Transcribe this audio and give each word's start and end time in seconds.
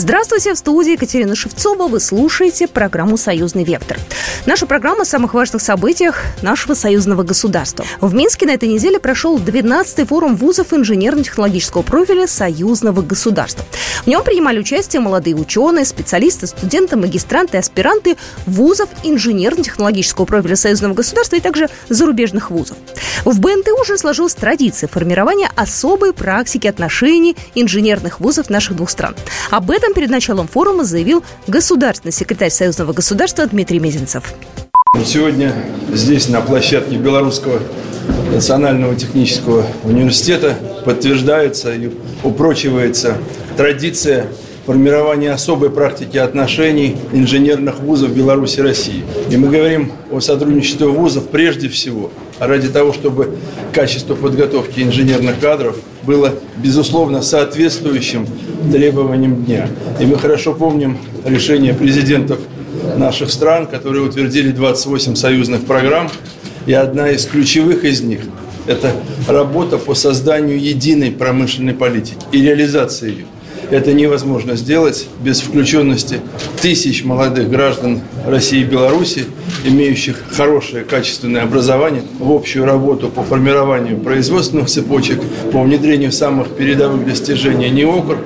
Здравствуйте, 0.00 0.54
в 0.54 0.56
студии 0.56 0.92
Екатерина 0.92 1.34
Шевцова. 1.34 1.88
Вы 1.88 1.98
слушаете 1.98 2.68
программу 2.68 3.16
«Союзный 3.16 3.64
вектор». 3.64 3.98
Наша 4.46 4.64
программа 4.64 5.02
о 5.02 5.04
самых 5.04 5.34
важных 5.34 5.60
событиях 5.60 6.22
нашего 6.40 6.74
союзного 6.74 7.24
государства. 7.24 7.84
В 8.00 8.14
Минске 8.14 8.46
на 8.46 8.52
этой 8.52 8.68
неделе 8.68 9.00
прошел 9.00 9.36
12-й 9.38 10.06
форум 10.06 10.36
вузов 10.36 10.72
инженерно-технологического 10.72 11.82
профиля 11.82 12.28
союзного 12.28 13.02
государства. 13.02 13.64
В 14.04 14.06
нем 14.06 14.22
принимали 14.22 14.60
участие 14.60 15.00
молодые 15.00 15.34
ученые, 15.34 15.84
специалисты, 15.84 16.46
студенты, 16.46 16.96
магистранты, 16.96 17.58
аспиранты 17.58 18.16
вузов 18.46 18.88
инженерно-технологического 19.02 20.26
профиля 20.26 20.54
союзного 20.54 20.94
государства 20.94 21.34
и 21.34 21.40
также 21.40 21.68
зарубежных 21.88 22.52
вузов. 22.52 22.76
В 23.24 23.40
БНТ 23.40 23.68
уже 23.80 23.98
сложилась 23.98 24.36
традиция 24.36 24.88
формирования 24.88 25.50
особой 25.56 26.12
практики 26.12 26.68
отношений 26.68 27.36
инженерных 27.56 28.20
вузов 28.20 28.48
наших 28.48 28.76
двух 28.76 28.90
стран. 28.90 29.16
Об 29.50 29.72
этом 29.72 29.87
этом 29.88 29.94
перед 29.94 30.10
началом 30.10 30.46
форума 30.46 30.84
заявил 30.84 31.24
государственный 31.46 32.12
секретарь 32.12 32.50
Союзного 32.50 32.92
государства 32.92 33.46
Дмитрий 33.46 33.80
Мезенцев. 33.80 34.34
Сегодня 35.04 35.54
здесь, 35.92 36.28
на 36.28 36.42
площадке 36.42 36.96
Белорусского 36.96 37.60
национального 38.30 38.94
технического 38.94 39.64
университета, 39.84 40.58
подтверждается 40.84 41.74
и 41.74 41.90
упрочивается 42.22 43.16
традиция 43.56 44.26
формирования 44.68 45.32
особой 45.32 45.70
практики 45.70 46.18
отношений 46.18 46.94
инженерных 47.14 47.80
вузов 47.80 48.14
Беларуси 48.14 48.58
и 48.58 48.62
России. 48.62 49.02
И 49.30 49.36
мы 49.38 49.48
говорим 49.48 49.92
о 50.12 50.20
сотрудничестве 50.20 50.88
вузов 50.88 51.28
прежде 51.28 51.70
всего 51.70 52.10
ради 52.38 52.68
того, 52.68 52.92
чтобы 52.92 53.38
качество 53.72 54.14
подготовки 54.14 54.80
инженерных 54.80 55.40
кадров 55.40 55.76
было, 56.02 56.34
безусловно, 56.58 57.22
соответствующим 57.22 58.26
требованиям 58.70 59.42
дня. 59.42 59.70
И 60.00 60.04
мы 60.04 60.18
хорошо 60.18 60.52
помним 60.52 60.98
решение 61.24 61.72
президентов 61.72 62.38
наших 62.94 63.30
стран, 63.30 63.68
которые 63.68 64.04
утвердили 64.04 64.50
28 64.50 65.14
союзных 65.14 65.64
программ, 65.64 66.10
и 66.66 66.74
одна 66.74 67.08
из 67.08 67.24
ключевых 67.24 67.86
из 67.86 68.02
них– 68.02 68.20
это 68.66 68.92
работа 69.28 69.78
по 69.78 69.94
созданию 69.94 70.60
единой 70.62 71.10
промышленной 71.10 71.72
политики 71.72 72.18
и 72.32 72.42
реализации 72.42 73.10
ее. 73.10 73.24
Это 73.70 73.92
невозможно 73.92 74.56
сделать 74.56 75.08
без 75.22 75.40
включенности 75.40 76.20
тысяч 76.62 77.04
молодых 77.04 77.50
граждан 77.50 78.00
России 78.26 78.60
и 78.60 78.64
Беларуси, 78.64 79.26
имеющих 79.64 80.22
хорошее 80.30 80.84
качественное 80.84 81.42
образование, 81.42 82.02
в 82.18 82.32
общую 82.32 82.64
работу 82.64 83.08
по 83.08 83.22
формированию 83.22 83.98
производственных 83.98 84.68
цепочек, 84.68 85.20
по 85.52 85.62
внедрению 85.62 86.12
самых 86.12 86.48
передовых 86.48 87.06
достижений 87.06 87.68
НИОКР, 87.68 88.18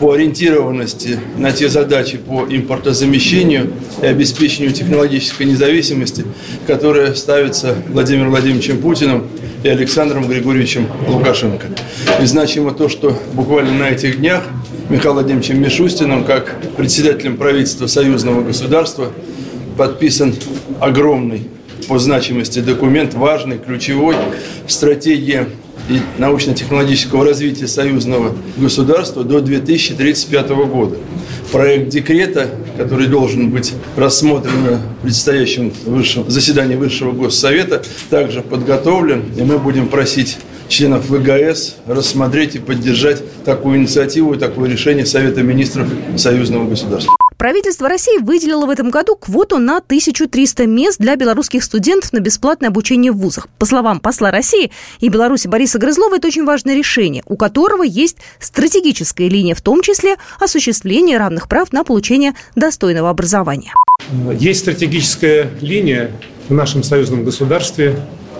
по 0.00 0.12
ориентированности 0.12 1.18
на 1.38 1.52
те 1.52 1.70
задачи 1.70 2.18
по 2.18 2.46
импортозамещению 2.48 3.72
и 4.02 4.06
обеспечению 4.06 4.72
технологической 4.72 5.46
независимости, 5.46 6.24
которые 6.66 7.14
ставятся 7.14 7.74
Владимиром 7.88 8.30
Владимировичем 8.30 8.78
Путиным 8.78 9.26
и 9.62 9.68
Александром 9.68 10.26
Григорьевичем 10.28 10.88
Лукашенко. 11.08 11.66
И 12.20 12.24
значимо 12.24 12.72
то, 12.72 12.88
что 12.88 13.16
буквально 13.34 13.72
на 13.72 13.90
этих 13.90 14.18
днях 14.18 14.44
Михаилом 14.88 15.18
Владимировичем 15.18 15.60
Мишустиным, 15.60 16.24
как 16.24 16.56
председателем 16.76 17.36
правительства 17.36 17.86
союзного 17.86 18.42
государства, 18.42 19.10
подписан 19.76 20.34
огромный 20.80 21.48
по 21.88 21.98
значимости 21.98 22.60
документ, 22.60 23.14
важный, 23.14 23.58
ключевой, 23.58 24.16
стратегия 24.66 25.46
научно-технологического 26.18 27.24
развития 27.24 27.66
союзного 27.66 28.34
государства 28.56 29.24
до 29.24 29.40
2035 29.40 30.48
года. 30.50 30.96
Проект 31.52 31.88
декрета, 31.88 32.48
который 32.76 33.08
должен 33.08 33.50
быть 33.50 33.74
рассмотрен 33.96 34.64
на 34.64 34.80
предстоящем 35.02 35.72
высшем, 35.84 36.30
заседании 36.30 36.76
Высшего 36.76 37.12
Госсовета, 37.12 37.82
также 38.08 38.40
подготовлен, 38.40 39.24
и 39.36 39.42
мы 39.42 39.58
будем 39.58 39.88
просить 39.88 40.38
членов 40.68 41.10
ВГС 41.10 41.76
рассмотреть 41.86 42.54
и 42.54 42.58
поддержать 42.60 43.22
такую 43.44 43.78
инициативу 43.78 44.34
и 44.34 44.38
такое 44.38 44.70
решение 44.70 45.04
Совета 45.04 45.42
министров 45.42 45.88
союзного 46.16 46.68
государства. 46.68 47.16
Правительство 47.40 47.88
России 47.88 48.18
выделило 48.18 48.66
в 48.66 48.68
этом 48.68 48.90
году 48.90 49.16
квоту 49.16 49.56
на 49.56 49.78
1300 49.78 50.66
мест 50.66 50.98
для 50.98 51.16
белорусских 51.16 51.64
студентов 51.64 52.12
на 52.12 52.20
бесплатное 52.20 52.68
обучение 52.68 53.12
в 53.12 53.16
вузах. 53.16 53.48
По 53.58 53.64
словам 53.64 53.98
посла 53.98 54.30
России 54.30 54.70
и 54.98 55.08
Беларуси 55.08 55.46
Бориса 55.46 55.78
Грызлова, 55.78 56.16
это 56.16 56.28
очень 56.28 56.44
важное 56.44 56.76
решение, 56.76 57.22
у 57.24 57.38
которого 57.38 57.82
есть 57.82 58.18
стратегическая 58.40 59.26
линия, 59.26 59.54
в 59.54 59.62
том 59.62 59.80
числе 59.80 60.16
осуществление 60.38 61.16
равных 61.16 61.48
прав 61.48 61.72
на 61.72 61.82
получение 61.82 62.34
достойного 62.56 63.08
образования. 63.08 63.72
Есть 64.38 64.60
стратегическая 64.60 65.50
линия 65.62 66.10
в 66.50 66.52
нашем 66.52 66.82
союзном 66.82 67.24
государстве, 67.24 67.96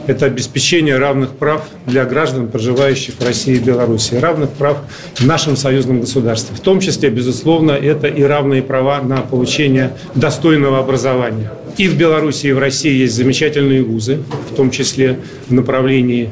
это 0.07 0.27
обеспечение 0.27 0.99
равных 0.99 1.31
прав 1.31 1.69
для 1.87 2.05
граждан, 2.05 2.49
проживающих 2.49 3.15
в 3.19 3.25
России 3.25 3.57
и 3.57 3.59
Беларуси, 3.59 4.15
равных 4.15 4.51
прав 4.51 4.79
в 5.15 5.27
нашем 5.27 5.57
союзном 5.57 6.01
государстве. 6.01 6.57
В 6.57 6.61
том 6.61 6.81
числе, 6.81 7.11
безусловно, 7.11 7.73
это 7.73 8.07
и 8.07 8.23
равные 8.23 8.63
права 8.63 9.01
на 9.03 9.19
получение 9.19 9.93
достойного 10.15 10.79
образования. 10.79 11.51
И 11.77 11.89
в 11.89 11.97
Беларуси, 11.97 12.49
и 12.49 12.53
в 12.53 12.59
России 12.59 12.93
есть 12.93 13.15
замечательные 13.15 13.83
вузы, 13.83 14.19
в 14.51 14.55
том 14.55 14.71
числе 14.71 15.19
в 15.49 15.53
направлении 15.53 16.31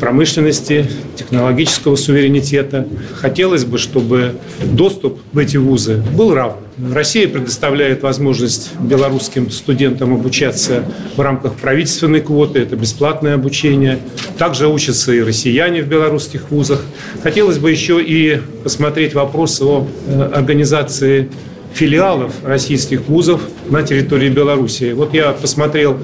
промышленности, 0.00 0.86
технологического 1.16 1.96
суверенитета. 1.96 2.86
Хотелось 3.14 3.64
бы, 3.64 3.78
чтобы 3.78 4.36
доступ 4.64 5.20
в 5.32 5.38
эти 5.38 5.56
вузы 5.56 6.02
был 6.16 6.34
равным. 6.34 6.67
Россия 6.78 7.26
предоставляет 7.26 8.02
возможность 8.02 8.72
белорусским 8.78 9.50
студентам 9.50 10.14
обучаться 10.14 10.84
в 11.16 11.20
рамках 11.20 11.54
правительственной 11.54 12.20
квоты, 12.20 12.60
это 12.60 12.76
бесплатное 12.76 13.34
обучение. 13.34 13.98
Также 14.38 14.68
учатся 14.68 15.12
и 15.12 15.20
россияне 15.20 15.82
в 15.82 15.88
белорусских 15.88 16.50
вузах. 16.50 16.82
Хотелось 17.22 17.58
бы 17.58 17.70
еще 17.70 18.00
и 18.00 18.40
посмотреть 18.62 19.14
вопрос 19.14 19.60
о 19.60 19.88
э, 20.06 20.30
организации 20.32 21.28
филиалов 21.74 22.32
российских 22.44 23.08
вузов 23.08 23.40
на 23.68 23.82
территории 23.82 24.28
Беларуси. 24.28 24.92
Вот 24.92 25.14
я 25.14 25.32
посмотрел 25.32 25.98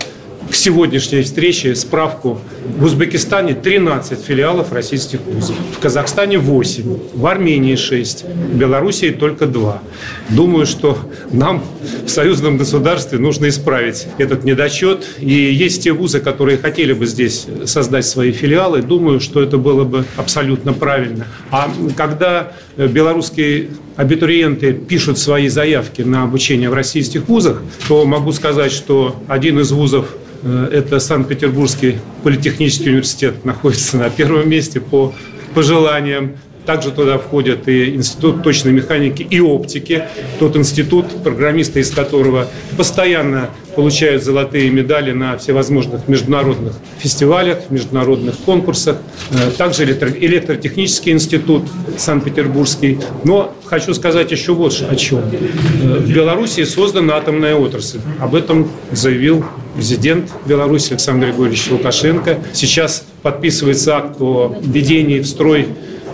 к 0.50 0.54
сегодняшней 0.54 1.22
встрече 1.22 1.74
справку. 1.74 2.40
В 2.76 2.84
Узбекистане 2.84 3.54
13 3.54 4.20
филиалов 4.20 4.72
российских 4.72 5.20
вузов, 5.20 5.56
в 5.76 5.78
Казахстане 5.80 6.38
8, 6.38 6.98
в 7.14 7.26
Армении 7.26 7.76
6, 7.76 8.24
в 8.24 8.56
Белоруссии 8.56 9.10
только 9.10 9.46
2. 9.46 9.82
Думаю, 10.30 10.66
что 10.66 10.98
нам 11.30 11.62
в 12.04 12.08
союзном 12.08 12.56
государстве 12.56 13.18
нужно 13.18 13.48
исправить 13.48 14.06
этот 14.18 14.44
недочет. 14.44 15.06
И 15.18 15.32
есть 15.32 15.82
те 15.84 15.92
вузы, 15.92 16.20
которые 16.20 16.58
хотели 16.58 16.92
бы 16.92 17.06
здесь 17.06 17.46
создать 17.66 18.06
свои 18.06 18.32
филиалы. 18.32 18.82
Думаю, 18.82 19.20
что 19.20 19.42
это 19.42 19.58
было 19.58 19.84
бы 19.84 20.04
абсолютно 20.16 20.72
правильно. 20.72 21.26
А 21.50 21.70
когда 21.96 22.52
белорусские 22.76 23.68
абитуриенты 23.96 24.72
пишут 24.72 25.18
свои 25.18 25.48
заявки 25.48 26.02
на 26.02 26.24
обучение 26.24 26.70
в 26.70 26.74
российских 26.74 27.28
вузах, 27.28 27.62
то 27.88 28.04
могу 28.04 28.32
сказать, 28.32 28.72
что 28.72 29.22
один 29.28 29.60
из 29.60 29.70
вузов 29.70 30.16
это 30.44 31.00
Санкт-Петербургский 31.00 31.98
политехнический 32.22 32.90
университет 32.90 33.44
находится 33.44 33.96
на 33.96 34.10
первом 34.10 34.48
месте 34.48 34.80
по 34.80 35.14
пожеланиям. 35.54 36.36
Также 36.66 36.92
туда 36.92 37.18
входят 37.18 37.68
и 37.68 37.94
Институт 37.94 38.42
точной 38.42 38.72
механики 38.72 39.22
и 39.22 39.38
оптики, 39.38 40.04
тот 40.38 40.56
институт, 40.56 41.06
программисты 41.22 41.80
из 41.80 41.90
которого 41.90 42.48
постоянно 42.78 43.50
получают 43.76 44.22
золотые 44.22 44.70
медали 44.70 45.12
на 45.12 45.36
всевозможных 45.36 46.08
международных 46.08 46.72
фестивалях, 46.98 47.70
международных 47.70 48.38
конкурсах. 48.38 48.96
Э, 49.30 49.50
также 49.50 49.84
электротехнический 49.84 51.12
институт 51.12 51.64
Санкт-Петербургский. 51.98 52.98
Но 53.24 53.54
хочу 53.66 53.92
сказать 53.92 54.30
еще 54.30 54.54
вот 54.54 54.82
о 54.88 54.96
чем. 54.96 55.20
Э, 55.20 55.98
в 55.98 56.10
Беларуси 56.10 56.64
создана 56.64 57.16
атомная 57.16 57.56
отрасль. 57.56 58.00
Об 58.20 58.34
этом 58.34 58.70
заявил 58.90 59.44
президент 59.74 60.30
Беларуси 60.46 60.92
Александр 60.92 61.26
Григорьевич 61.28 61.70
Лукашенко. 61.70 62.38
Сейчас 62.52 63.06
подписывается 63.22 63.96
акт 63.96 64.20
о 64.20 64.56
введении 64.60 65.20
в 65.20 65.26
строй 65.26 65.68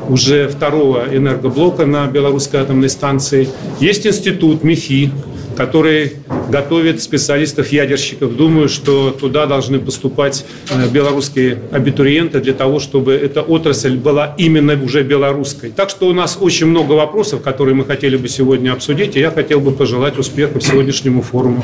уже 0.08 0.48
второго 0.48 1.04
энергоблока 1.12 1.86
на 1.86 2.06
белорусской 2.06 2.60
атомной 2.60 2.88
станции. 2.88 3.48
Есть 3.80 4.06
институт 4.06 4.64
МИФИ, 4.64 5.12
который 5.56 6.14
готовит 6.48 7.02
специалистов-ядерщиков. 7.02 8.34
Думаю, 8.34 8.68
что 8.68 9.10
туда 9.10 9.46
должны 9.46 9.78
поступать 9.78 10.44
э, 10.70 10.88
белорусские 10.88 11.58
абитуриенты 11.70 12.40
для 12.40 12.54
того, 12.54 12.80
чтобы 12.80 13.12
эта 13.12 13.42
отрасль 13.42 13.96
была 13.96 14.34
именно 14.38 14.82
уже 14.82 15.02
белорусской. 15.02 15.70
Так 15.70 15.90
что 15.90 16.08
у 16.08 16.12
нас 16.12 16.38
очень 16.40 16.66
много 16.66 16.92
вопросов, 16.94 17.42
которые 17.42 17.74
мы 17.74 17.84
хотели 17.84 18.16
бы 18.16 18.28
сегодня 18.28 18.72
обсудить, 18.72 19.16
и 19.16 19.20
я 19.20 19.30
хотел 19.30 19.60
бы 19.60 19.72
пожелать 19.72 20.18
успехов 20.18 20.62
сегодняшнему 20.62 21.22
форуму. 21.22 21.62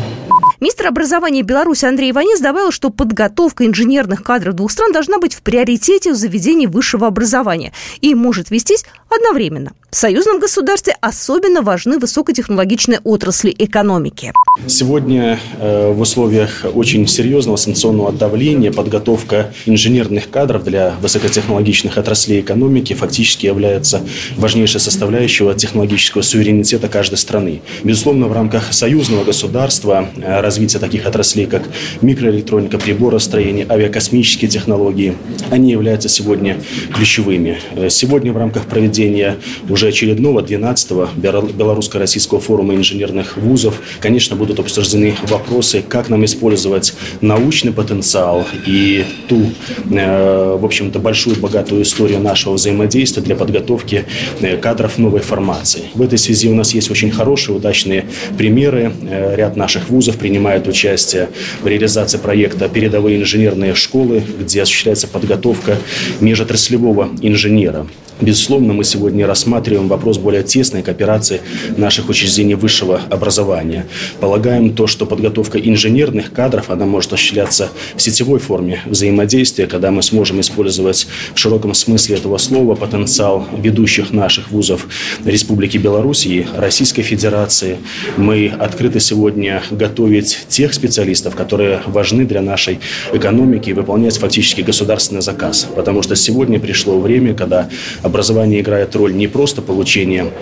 Министр 0.58 0.86
образования 0.86 1.42
Беларуси 1.42 1.84
Андрей 1.84 2.12
Иванец 2.12 2.40
добавил, 2.40 2.70
что 2.70 2.88
подготовка 2.88 3.66
инженерных 3.66 4.22
кадров 4.22 4.54
двух 4.54 4.70
стран 4.70 4.90
должна 4.90 5.18
быть 5.18 5.34
в 5.34 5.42
приоритете 5.42 6.12
в 6.12 6.16
заведении 6.16 6.66
высшего 6.66 7.06
образования 7.06 7.72
и 8.00 8.14
может 8.14 8.50
вестись 8.50 8.84
одновременно. 9.10 9.72
В 9.90 9.96
союзном 9.96 10.40
государстве 10.40 10.96
особенно 11.00 11.62
важны 11.62 11.98
высокотехнологичные 11.98 13.00
отрасли 13.04 13.54
экономики. 13.56 14.32
Сегодня 14.66 15.38
э, 15.58 15.92
в 15.92 16.00
условиях 16.00 16.64
очень 16.74 17.06
серьезного 17.06 17.56
санкционного 17.56 18.12
давления 18.12 18.72
подготовка 18.72 19.52
инженерных 19.64 20.30
кадров 20.30 20.64
для 20.64 20.94
высокотехнологичных 21.00 21.98
отраслей 21.98 22.40
экономики 22.40 22.94
фактически 22.94 23.46
является 23.46 24.02
важнейшей 24.36 24.80
составляющей 24.80 25.54
технологического 25.54 26.22
суверенитета 26.22 26.88
каждой 26.88 27.16
страны. 27.18 27.62
Безусловно, 27.84 28.26
в 28.26 28.32
рамках 28.32 28.72
союзного 28.72 29.24
государства 29.24 30.08
э, 30.16 30.40
развитие 30.46 30.78
таких 30.80 31.06
отраслей, 31.06 31.46
как 31.46 31.62
микроэлектроника, 32.02 32.78
приборостроение, 32.78 33.66
авиакосмические 33.68 34.48
технологии, 34.48 35.16
они 35.50 35.72
являются 35.72 36.08
сегодня 36.08 36.58
ключевыми. 36.94 37.58
Э, 37.74 37.90
сегодня 37.90 38.32
в 38.32 38.36
рамках 38.36 38.66
проведения 38.66 39.36
уже 39.68 39.88
очередного 39.88 40.40
12-го 40.42 41.08
Белорусско-Российского 41.16 42.40
форума 42.40 42.74
инженерных 42.74 43.36
вузов, 43.36 43.80
конечно, 44.00 44.36
будут 44.36 44.60
обсуждены 44.60 45.16
вопросы, 45.28 45.82
как 45.86 46.08
нам 46.08 46.24
использовать 46.24 46.94
научный 47.20 47.72
потенциал 47.72 48.46
и 48.66 49.04
ту, 49.28 49.50
э, 49.90 50.56
в 50.60 50.64
общем-то, 50.64 51.00
большую 51.00 51.36
богатую 51.36 51.82
историю 51.82 52.20
нашего 52.20 52.54
взаимодействия 52.54 53.22
для 53.22 53.34
подготовки 53.34 54.04
э, 54.40 54.56
кадров 54.56 54.98
новой 54.98 55.20
формации. 55.20 55.82
В 55.94 56.02
этой 56.02 56.18
связи 56.18 56.48
у 56.48 56.54
нас 56.54 56.72
есть 56.72 56.90
очень 56.90 57.10
хорошие, 57.10 57.56
удачные 57.56 58.06
примеры. 58.38 58.92
Ряд 59.36 59.56
наших 59.56 59.88
вузов 59.90 60.16
принимает 60.36 60.68
участие 60.68 61.30
в 61.62 61.66
реализации 61.66 62.18
проекта 62.18 62.68
«Передовые 62.68 63.18
инженерные 63.22 63.74
школы», 63.74 64.22
где 64.38 64.60
осуществляется 64.60 65.08
подготовка 65.08 65.78
межотраслевого 66.20 67.08
инженера. 67.22 67.86
Безусловно, 68.20 68.72
мы 68.72 68.82
сегодня 68.84 69.26
рассматриваем 69.26 69.88
вопрос 69.88 70.16
более 70.16 70.42
тесной 70.42 70.82
кооперации 70.82 71.42
наших 71.76 72.08
учреждений 72.08 72.54
высшего 72.54 72.98
образования. 73.10 73.84
Полагаем 74.20 74.74
то, 74.74 74.86
что 74.86 75.04
подготовка 75.04 75.58
инженерных 75.58 76.32
кадров, 76.32 76.70
она 76.70 76.86
может 76.86 77.12
осуществляться 77.12 77.68
в 77.94 78.00
сетевой 78.00 78.38
форме 78.38 78.80
взаимодействия, 78.86 79.66
когда 79.66 79.90
мы 79.90 80.02
сможем 80.02 80.40
использовать 80.40 81.06
в 81.34 81.38
широком 81.38 81.74
смысле 81.74 82.16
этого 82.16 82.38
слова 82.38 82.74
потенциал 82.74 83.46
ведущих 83.58 84.12
наших 84.12 84.50
вузов 84.50 84.86
Республики 85.26 85.76
Беларусь 85.76 86.24
и 86.24 86.46
Российской 86.56 87.02
Федерации. 87.02 87.76
Мы 88.16 88.48
открыты 88.48 88.98
сегодня 88.98 89.62
готовить 89.70 90.46
тех 90.48 90.72
специалистов, 90.72 91.36
которые 91.36 91.82
важны 91.84 92.24
для 92.24 92.40
нашей 92.40 92.78
экономики 93.12 93.70
и 93.70 93.72
выполнять 93.74 94.16
фактически 94.16 94.62
государственный 94.62 95.20
заказ. 95.20 95.68
Потому 95.76 96.00
что 96.00 96.16
сегодня 96.16 96.58
пришло 96.58 96.98
время, 96.98 97.34
когда 97.34 97.68
Образование 98.06 98.60
играет 98.60 98.94
роль 98.94 99.12
не 99.16 99.26
просто 99.26 99.62
получения 99.62 100.32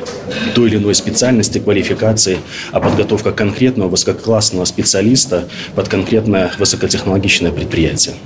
той 0.55 0.69
или 0.69 0.77
иной 0.77 0.95
специальности, 0.95 1.59
квалификации, 1.59 2.37
а 2.73 2.81
подготовка 2.81 3.33
конкретного 3.33 3.89
высококлассного 3.89 4.67
специалиста 4.67 5.49
под 5.75 5.89
конкретное 5.89 6.53
высокотехнологичное 6.59 7.53
предприятие. 7.53 8.17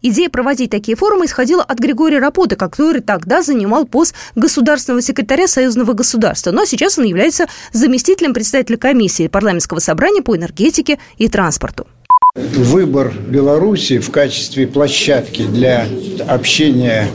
Идея 0.00 0.28
проводить 0.28 0.70
такие 0.70 0.96
форумы 0.96 1.24
исходила 1.24 1.64
от 1.64 1.80
Григория 1.80 2.20
Рапоты, 2.20 2.54
который 2.54 3.00
тогда 3.00 3.42
занимал 3.42 3.84
пост 3.84 4.14
государственного 4.36 5.02
секретаря 5.02 5.48
Союзного 5.48 5.92
государства. 5.92 6.52
Но 6.52 6.64
сейчас 6.64 6.96
он 6.96 7.04
является 7.04 7.46
заместителем 7.72 8.32
председателя 8.32 8.76
комиссии 8.76 9.26
парламентского 9.26 9.80
собрания 9.80 10.22
по 10.22 10.36
энергетике 10.36 11.00
и 11.18 11.28
транспорту. 11.28 11.88
Выбор 12.36 13.14
Беларуси 13.28 13.98
в 13.98 14.10
качестве 14.10 14.66
площадки 14.66 15.42
для 15.42 15.86
общения 16.26 17.08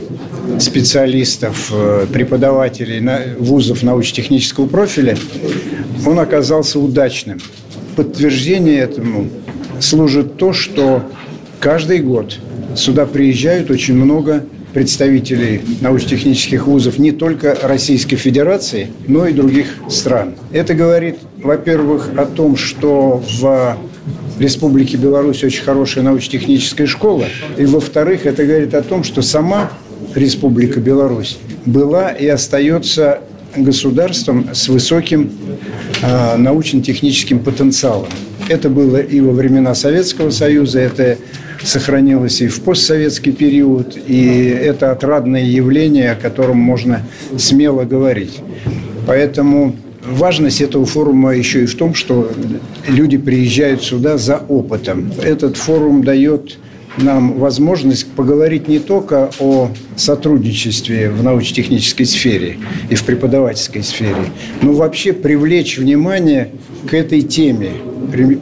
специалистов, 0.58 1.70
э, 1.72 2.06
преподавателей 2.12 3.00
вузов 3.38 3.82
научно-технического 3.82 4.66
профиля, 4.66 5.16
он 6.06 6.18
оказался 6.18 6.78
удачным. 6.78 7.38
Подтверждение 7.96 8.78
этому 8.78 9.28
служит 9.80 10.36
то, 10.36 10.52
что 10.52 11.02
каждый 11.60 11.98
год 11.98 12.38
сюда 12.76 13.06
приезжают 13.06 13.70
очень 13.70 13.94
много 13.94 14.44
представителей 14.72 15.62
научно-технических 15.80 16.66
вузов 16.66 16.98
не 16.98 17.12
только 17.12 17.58
Российской 17.62 18.16
Федерации, 18.16 18.88
но 19.08 19.26
и 19.26 19.32
других 19.32 19.66
стран. 19.88 20.34
Это 20.52 20.74
говорит, 20.74 21.16
во-первых, 21.42 22.10
о 22.16 22.24
том, 22.24 22.56
что 22.56 23.22
в 23.40 23.76
Республике 24.38 24.96
Беларусь 24.96 25.42
очень 25.44 25.64
хорошая 25.64 26.04
научно-техническая 26.04 26.86
школа. 26.86 27.26
И, 27.58 27.66
во-вторых, 27.66 28.26
это 28.26 28.44
говорит 28.46 28.74
о 28.74 28.82
том, 28.82 29.04
что 29.04 29.22
сама 29.22 29.70
Республика 30.14 30.80
Беларусь 30.80 31.38
была 31.66 32.10
и 32.10 32.26
остается 32.26 33.20
государством 33.56 34.48
с 34.52 34.68
высоким 34.68 35.30
э, 36.02 36.36
научно-техническим 36.36 37.40
потенциалом. 37.40 38.08
Это 38.48 38.68
было 38.68 38.96
и 38.98 39.20
во 39.20 39.32
времена 39.32 39.74
Советского 39.74 40.30
Союза, 40.30 40.80
это 40.80 41.18
сохранилось 41.62 42.40
и 42.40 42.48
в 42.48 42.60
постсоветский 42.62 43.32
период, 43.32 43.96
и 44.06 44.46
это 44.46 44.92
отрадное 44.92 45.44
явление, 45.44 46.12
о 46.12 46.14
котором 46.16 46.56
можно 46.56 47.02
смело 47.36 47.84
говорить. 47.84 48.40
Поэтому 49.06 49.76
Важность 50.10 50.60
этого 50.60 50.86
форума 50.86 51.36
еще 51.36 51.64
и 51.64 51.66
в 51.66 51.76
том, 51.76 51.94
что 51.94 52.30
люди 52.88 53.18
приезжают 53.18 53.82
сюда 53.82 54.16
за 54.16 54.38
опытом. 54.38 55.12
Этот 55.22 55.56
форум 55.56 56.02
дает 56.02 56.58
нам 56.96 57.38
возможность 57.38 58.10
поговорить 58.12 58.68
не 58.68 58.78
только 58.78 59.30
о 59.38 59.70
сотрудничестве 59.96 61.10
в 61.10 61.22
научно-технической 61.22 62.06
сфере 62.06 62.58
и 62.88 62.94
в 62.94 63.04
преподавательской 63.04 63.82
сфере, 63.82 64.24
но 64.62 64.72
вообще 64.72 65.12
привлечь 65.12 65.78
внимание 65.78 66.50
к 66.88 66.94
этой 66.94 67.22
теме, 67.22 67.70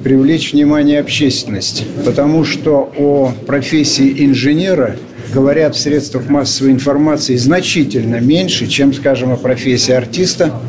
привлечь 0.03 0.53
внимание 0.53 1.01
общественности. 1.01 1.85
Потому 2.05 2.45
что 2.45 2.93
о 2.97 3.33
профессии 3.47 4.25
инженера 4.25 4.97
говорят 5.33 5.77
в 5.77 5.79
средствах 5.79 6.29
массовой 6.29 6.73
информации 6.73 7.37
значительно 7.37 8.17
меньше, 8.17 8.67
чем, 8.67 8.95
скажем, 8.95 9.33
о 9.33 9.37
профессии 9.37 9.93
артиста– 9.93 10.55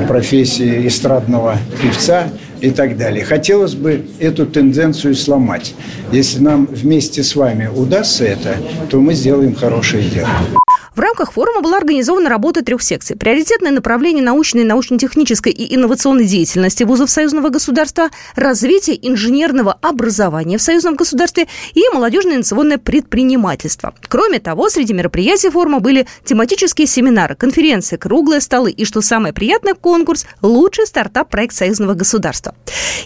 профессии 0.00 0.86
эстрадного 0.86 1.58
певца 1.82 2.28
и 2.62 2.70
так 2.70 2.96
далее. 2.96 3.24
Хотелось 3.24 3.74
бы 3.74 4.06
эту 4.20 4.46
тенденцию 4.46 5.14
сломать. 5.14 5.74
Если 6.12 6.38
нам 6.40 6.66
вместе 6.66 7.22
с 7.22 7.34
вами 7.34 7.66
удастся 7.66 8.24
это, 8.24 8.56
то 8.88 9.00
мы 9.00 9.14
сделаем 9.14 9.54
хорошее 9.54 10.08
дело. 10.08 10.28
В 10.94 11.00
рамках 11.00 11.32
форума 11.32 11.62
была 11.62 11.78
организована 11.78 12.28
работа 12.28 12.62
трех 12.62 12.82
секций. 12.82 13.16
Приоритетное 13.16 13.70
направление 13.70 14.22
научной, 14.22 14.64
научно-технической 14.64 15.50
и 15.50 15.74
инновационной 15.74 16.26
деятельности 16.26 16.84
вузов 16.84 17.10
союзного 17.10 17.48
государства, 17.48 18.10
развитие 18.36 18.98
инженерного 19.08 19.72
образования 19.80 20.58
в 20.58 20.62
союзном 20.62 20.96
государстве 20.96 21.46
и 21.72 21.82
молодежное 21.94 22.34
инновационное 22.34 22.76
предпринимательство. 22.76 23.94
Кроме 24.08 24.38
того, 24.38 24.68
среди 24.68 24.92
мероприятий 24.92 25.48
форума 25.48 25.80
были 25.80 26.06
тематические 26.24 26.86
семинары, 26.86 27.36
конференции, 27.36 27.96
круглые 27.96 28.42
столы 28.42 28.70
и, 28.70 28.84
что 28.84 29.00
самое 29.00 29.32
приятное, 29.32 29.74
конкурс 29.74 30.26
«Лучший 30.42 30.86
стартап-проект 30.86 31.54
союзного 31.54 31.94
государства». 31.94 32.51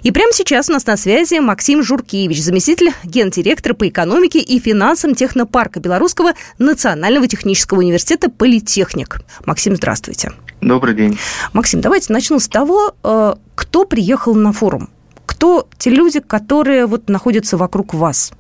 И 0.03 0.13
прямо 0.13 0.33
сейчас 0.33 0.69
у 0.69 0.73
нас 0.73 0.87
на 0.87 0.97
связи 0.97 1.39
Максим 1.41 1.83
Журкевич, 1.83 2.43
заместитель 2.43 2.93
гендиректора 3.05 3.75
по 3.75 3.89
экономике 3.89 4.39
и 4.39 4.61
финансам 4.61 5.15
технопарка 5.15 5.81
Белорусского 5.81 6.35
национального 6.59 7.27
технического 7.27 7.79
университета 7.79 8.31
«Политехник». 8.31 9.21
Максим, 9.45 9.77
здравствуйте. 9.77 10.33
Добрый 10.61 10.95
день. 10.95 11.19
Максим, 11.53 11.81
давайте 11.81 12.13
начну 12.13 12.39
с 12.39 12.49
того, 12.49 12.95
э, 13.03 13.35
кто 13.55 13.85
приехал 13.85 14.35
на 14.35 14.53
форум. 14.53 14.91
Кто 15.27 15.69
те 15.79 15.91
люди, 15.91 16.21
которые 16.21 16.87
вот 16.87 17.09
находятся 17.09 17.57
вокруг 17.57 17.95
вас? 17.95 18.33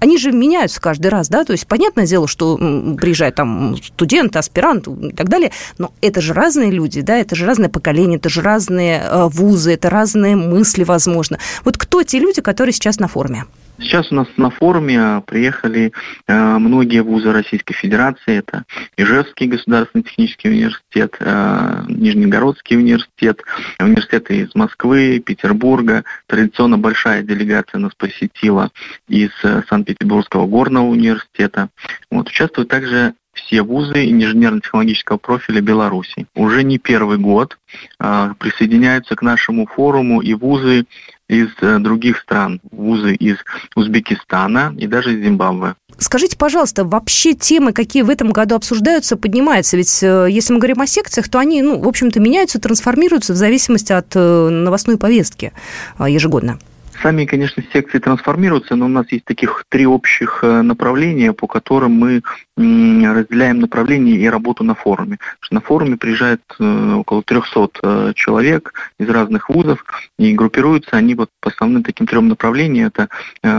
Они 0.00 0.18
же 0.18 0.32
меняются 0.32 0.80
каждый 0.80 1.08
раз, 1.08 1.28
да, 1.28 1.44
то 1.44 1.52
есть 1.52 1.66
понятное 1.66 2.06
дело, 2.06 2.26
что 2.26 2.56
приезжает 2.56 3.34
там 3.34 3.76
студент, 3.76 4.34
аспирант 4.36 4.88
и 4.88 5.12
так 5.12 5.28
далее, 5.28 5.52
но 5.78 5.92
это 6.00 6.20
же 6.20 6.32
разные 6.32 6.70
люди, 6.70 7.00
да, 7.02 7.18
это 7.18 7.36
же 7.36 7.46
разное 7.46 7.68
поколение, 7.68 8.18
это 8.18 8.28
же 8.28 8.40
разные 8.40 9.02
э, 9.02 9.28
вузы, 9.28 9.72
это 9.72 9.90
разные 9.90 10.36
мысли, 10.36 10.84
возможно. 10.84 11.38
Вот 11.64 11.76
кто 11.76 12.02
те 12.02 12.18
люди, 12.18 12.40
которые 12.40 12.72
сейчас 12.72 12.98
на 12.98 13.08
форуме? 13.08 13.44
Сейчас 13.80 14.12
у 14.12 14.14
нас 14.14 14.28
на 14.36 14.50
форуме 14.50 15.22
приехали 15.26 15.92
э, 16.26 16.58
многие 16.58 17.02
вузы 17.02 17.32
Российской 17.32 17.72
Федерации. 17.72 18.36
Это 18.36 18.64
Ижевский 18.98 19.46
государственный 19.46 20.04
технический 20.04 20.50
университет, 20.50 21.16
э, 21.18 21.84
Нижнегородский 21.88 22.76
университет, 22.76 23.42
университеты 23.78 24.40
из 24.40 24.54
Москвы, 24.54 25.22
Петербурга. 25.24 26.04
Традиционно 26.26 26.76
большая 26.76 27.22
делегация 27.22 27.78
нас 27.78 27.94
посетила 27.94 28.70
из 29.08 29.30
э, 29.44 29.62
Санкт-Петербургского 29.68 30.46
горного 30.46 30.86
университета. 30.86 31.70
Вот, 32.10 32.28
участвуют 32.28 32.68
также 32.68 33.14
все 33.32 33.62
вузы 33.62 34.10
инженерно-технологического 34.10 35.16
профиля 35.16 35.60
Беларуси. 35.60 36.26
Уже 36.34 36.62
не 36.64 36.78
первый 36.78 37.18
год 37.18 37.58
э, 37.98 38.34
присоединяются 38.38 39.16
к 39.16 39.22
нашему 39.22 39.66
форуму 39.66 40.20
и 40.20 40.34
вузы 40.34 40.86
из 41.30 41.48
э, 41.60 41.78
других 41.78 42.18
стран, 42.18 42.60
вузы 42.70 43.14
из 43.14 43.36
Узбекистана 43.76 44.74
и 44.76 44.86
даже 44.86 45.14
из 45.14 45.24
Зимбабве. 45.24 45.74
Скажите, 45.98 46.36
пожалуйста, 46.36 46.84
вообще 46.84 47.34
темы, 47.34 47.72
какие 47.72 48.02
в 48.02 48.10
этом 48.10 48.32
году 48.32 48.56
обсуждаются, 48.56 49.16
поднимаются? 49.16 49.76
Ведь 49.76 50.02
э, 50.02 50.26
если 50.28 50.52
мы 50.52 50.58
говорим 50.58 50.80
о 50.80 50.86
секциях, 50.86 51.28
то 51.28 51.38
они, 51.38 51.62
ну, 51.62 51.78
в 51.78 51.86
общем-то, 51.86 52.18
меняются, 52.20 52.60
трансформируются 52.60 53.32
в 53.32 53.36
зависимости 53.36 53.92
от 53.92 54.08
э, 54.14 54.48
новостной 54.48 54.98
повестки 54.98 55.52
ежегодно. 55.98 56.58
Сами, 57.02 57.24
конечно, 57.24 57.62
секции 57.72 57.98
трансформируются, 57.98 58.76
но 58.76 58.84
у 58.84 58.88
нас 58.88 59.06
есть 59.10 59.24
таких 59.24 59.64
три 59.70 59.86
общих 59.86 60.42
направления, 60.42 61.32
по 61.32 61.46
которым 61.46 61.92
мы 61.92 62.22
разделяем 62.60 63.60
направление 63.60 64.16
и 64.16 64.28
работу 64.28 64.64
на 64.64 64.74
форуме. 64.74 65.18
На 65.50 65.60
форуме 65.60 65.96
приезжает 65.96 66.42
э, 66.58 66.94
около 66.94 67.22
300 67.22 67.68
э, 67.82 68.12
человек 68.14 68.72
из 68.98 69.08
разных 69.08 69.48
вузов, 69.48 69.84
и 70.18 70.32
группируются 70.34 70.96
они 70.96 71.14
вот 71.14 71.30
по 71.40 71.50
основным 71.50 71.82
таким 71.82 72.06
трем 72.06 72.28
направлениям. 72.28 72.88
Это 72.88 73.08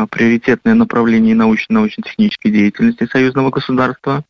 приоритетное 0.09 0.73
направление 0.73 1.35
научно-научно-технической 1.35 2.51
деятельности 2.51 3.07
союзного 3.11 3.49
государства, 3.49 4.23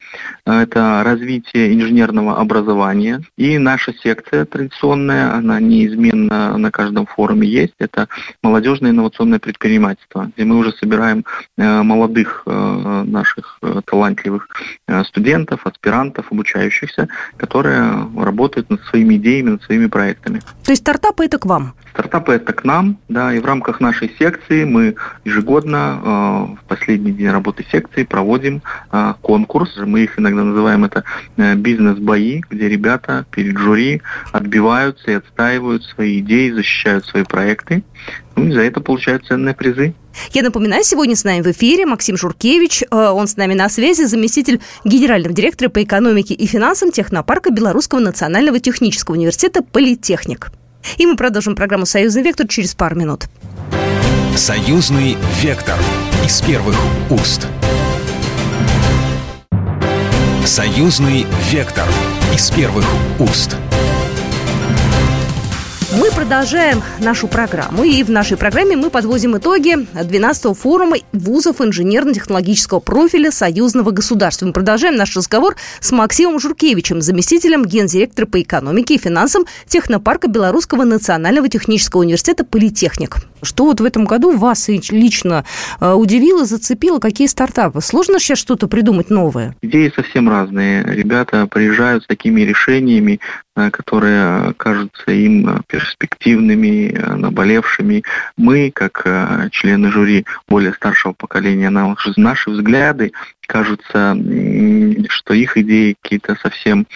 это 0.45 1.01
развитие 1.03 1.73
инженерного 1.73 2.37
образования, 2.37 3.21
и 3.37 3.57
наша 3.57 3.93
секция 3.93 4.45
традиционная, 4.45 5.33
она 5.33 5.59
неизменно 5.59 6.57
на 6.57 6.71
каждом 6.71 7.05
форуме 7.05 7.47
есть, 7.47 7.73
это 7.79 8.07
молодежная 8.41 8.91
инновационное 8.91 9.39
предпринимательство, 9.39 10.31
где 10.35 10.45
мы 10.45 10.57
уже 10.57 10.71
собираем 10.73 11.25
э, 11.57 11.81
молодых 11.81 12.43
э, 12.45 13.03
наших 13.05 13.57
э, 13.61 13.81
талантливых 13.85 14.47
студентов, 15.05 15.65
аспирантов, 15.65 16.31
обучающихся, 16.31 17.07
которые 17.37 18.07
работают 18.17 18.69
над 18.69 18.83
своими 18.85 19.15
идеями, 19.15 19.51
над 19.51 19.63
своими 19.63 19.87
проектами. 19.87 20.41
То 20.63 20.71
есть 20.71 20.81
стартапы 20.81 21.25
это 21.25 21.37
к 21.37 21.45
вам? 21.45 21.73
Стартапы 21.93 22.33
это 22.33 22.53
к 22.53 22.63
нам, 22.63 22.97
да, 23.09 23.33
и 23.33 23.39
в 23.39 23.45
рамках 23.45 23.81
нашей 23.81 24.09
секции 24.17 24.63
мы 24.63 24.95
ежегодно 25.25 26.57
в 26.61 26.67
последний 26.67 27.11
день 27.11 27.29
работы 27.29 27.65
секции 27.69 28.03
проводим 28.03 28.61
конкурс. 29.21 29.77
Мы 29.77 30.01
их 30.01 30.17
иногда 30.17 30.43
называем 30.43 30.85
это 30.85 31.03
бизнес-бои, 31.37 32.41
где 32.49 32.69
ребята 32.69 33.25
перед 33.31 33.57
жюри 33.57 34.01
отбиваются 34.31 35.11
и 35.11 35.15
отстаивают 35.15 35.83
свои 35.83 36.19
идеи, 36.19 36.51
защищают 36.51 37.05
свои 37.05 37.23
проекты. 37.23 37.83
Ну 38.35 38.47
и 38.47 38.51
за 38.53 38.61
это 38.61 38.79
получают 38.79 39.25
ценные 39.25 39.53
призы. 39.53 39.93
Я 40.33 40.43
напоминаю, 40.43 40.83
сегодня 40.83 41.15
с 41.15 41.23
нами 41.23 41.41
в 41.41 41.47
эфире 41.47 41.85
Максим 41.85 42.17
Журкевич. 42.17 42.83
Э, 42.83 43.09
он 43.09 43.27
с 43.27 43.37
нами 43.37 43.53
на 43.53 43.69
связи, 43.69 44.03
заместитель 44.03 44.61
генерального 44.83 45.33
директора 45.33 45.69
по 45.69 45.83
экономике 45.83 46.33
и 46.33 46.45
финансам 46.45 46.91
технопарка 46.91 47.51
Белорусского 47.51 47.99
национального 47.99 48.59
технического 48.59 49.15
университета 49.15 49.63
«Политехник». 49.63 50.51
И 50.97 51.05
мы 51.05 51.15
продолжим 51.15 51.55
программу 51.55 51.85
«Союзный 51.85 52.23
вектор» 52.23 52.47
через 52.47 52.75
пару 52.75 52.95
минут. 52.95 53.25
«Союзный 54.35 55.17
вектор» 55.41 55.77
из 56.25 56.41
первых 56.41 56.77
уст. 57.09 57.47
«Союзный 60.45 61.25
вектор» 61.51 61.87
из 62.33 62.49
первых 62.51 62.85
уст. 63.19 63.55
Мы 65.99 66.09
продолжаем 66.09 66.81
нашу 67.01 67.27
программу. 67.27 67.83
И 67.83 68.01
в 68.03 68.09
нашей 68.09 68.37
программе 68.37 68.77
мы 68.77 68.89
подводим 68.89 69.37
итоги 69.37 69.75
12-го 69.93 70.53
форума 70.53 70.95
вузов 71.11 71.59
инженерно-технологического 71.59 72.79
профиля 72.79 73.29
союзного 73.29 73.91
государства. 73.91 74.45
Мы 74.45 74.53
продолжаем 74.53 74.95
наш 74.95 75.13
разговор 75.17 75.57
с 75.81 75.91
Максимом 75.91 76.39
Журкевичем, 76.39 77.01
заместителем 77.01 77.65
гендиректора 77.65 78.25
по 78.25 78.41
экономике 78.41 78.95
и 78.95 78.97
финансам 78.97 79.43
технопарка 79.67 80.29
Белорусского 80.29 80.85
национального 80.85 81.49
технического 81.49 82.01
университета 82.01 82.45
«Политехник». 82.45 83.17
Что 83.43 83.65
вот 83.65 83.81
в 83.81 83.83
этом 83.83 84.05
году 84.05 84.37
вас 84.37 84.69
лично 84.69 85.43
э, 85.79 85.91
удивило, 85.91 86.45
зацепило? 86.45 86.99
Какие 86.99 87.27
стартапы? 87.27 87.81
Сложно 87.81 88.19
сейчас 88.19 88.37
что-то 88.37 88.67
придумать 88.67 89.09
новое? 89.09 89.55
Идеи 89.61 89.91
совсем 89.93 90.29
разные. 90.29 90.83
Ребята 90.83 91.47
приезжают 91.47 92.03
с 92.03 92.07
такими 92.07 92.41
решениями, 92.41 93.19
которые 93.55 94.53
кажутся 94.55 95.11
им 95.11 95.49
э, 95.49 95.61
перспективными, 95.67 96.93
э, 96.93 97.15
наболевшими. 97.15 98.03
Мы, 98.37 98.71
как 98.71 99.05
члены 99.51 99.91
жюри 99.91 100.25
более 100.47 100.73
старшего 100.73 101.13
поколения, 101.13 101.69
наши 101.69 102.49
взгляды 102.49 103.11
кажутся, 103.45 104.15
что 105.09 105.33
их 105.33 105.57
идеи 105.57 105.97
какие-то 106.01 106.37
совсем 106.41 106.87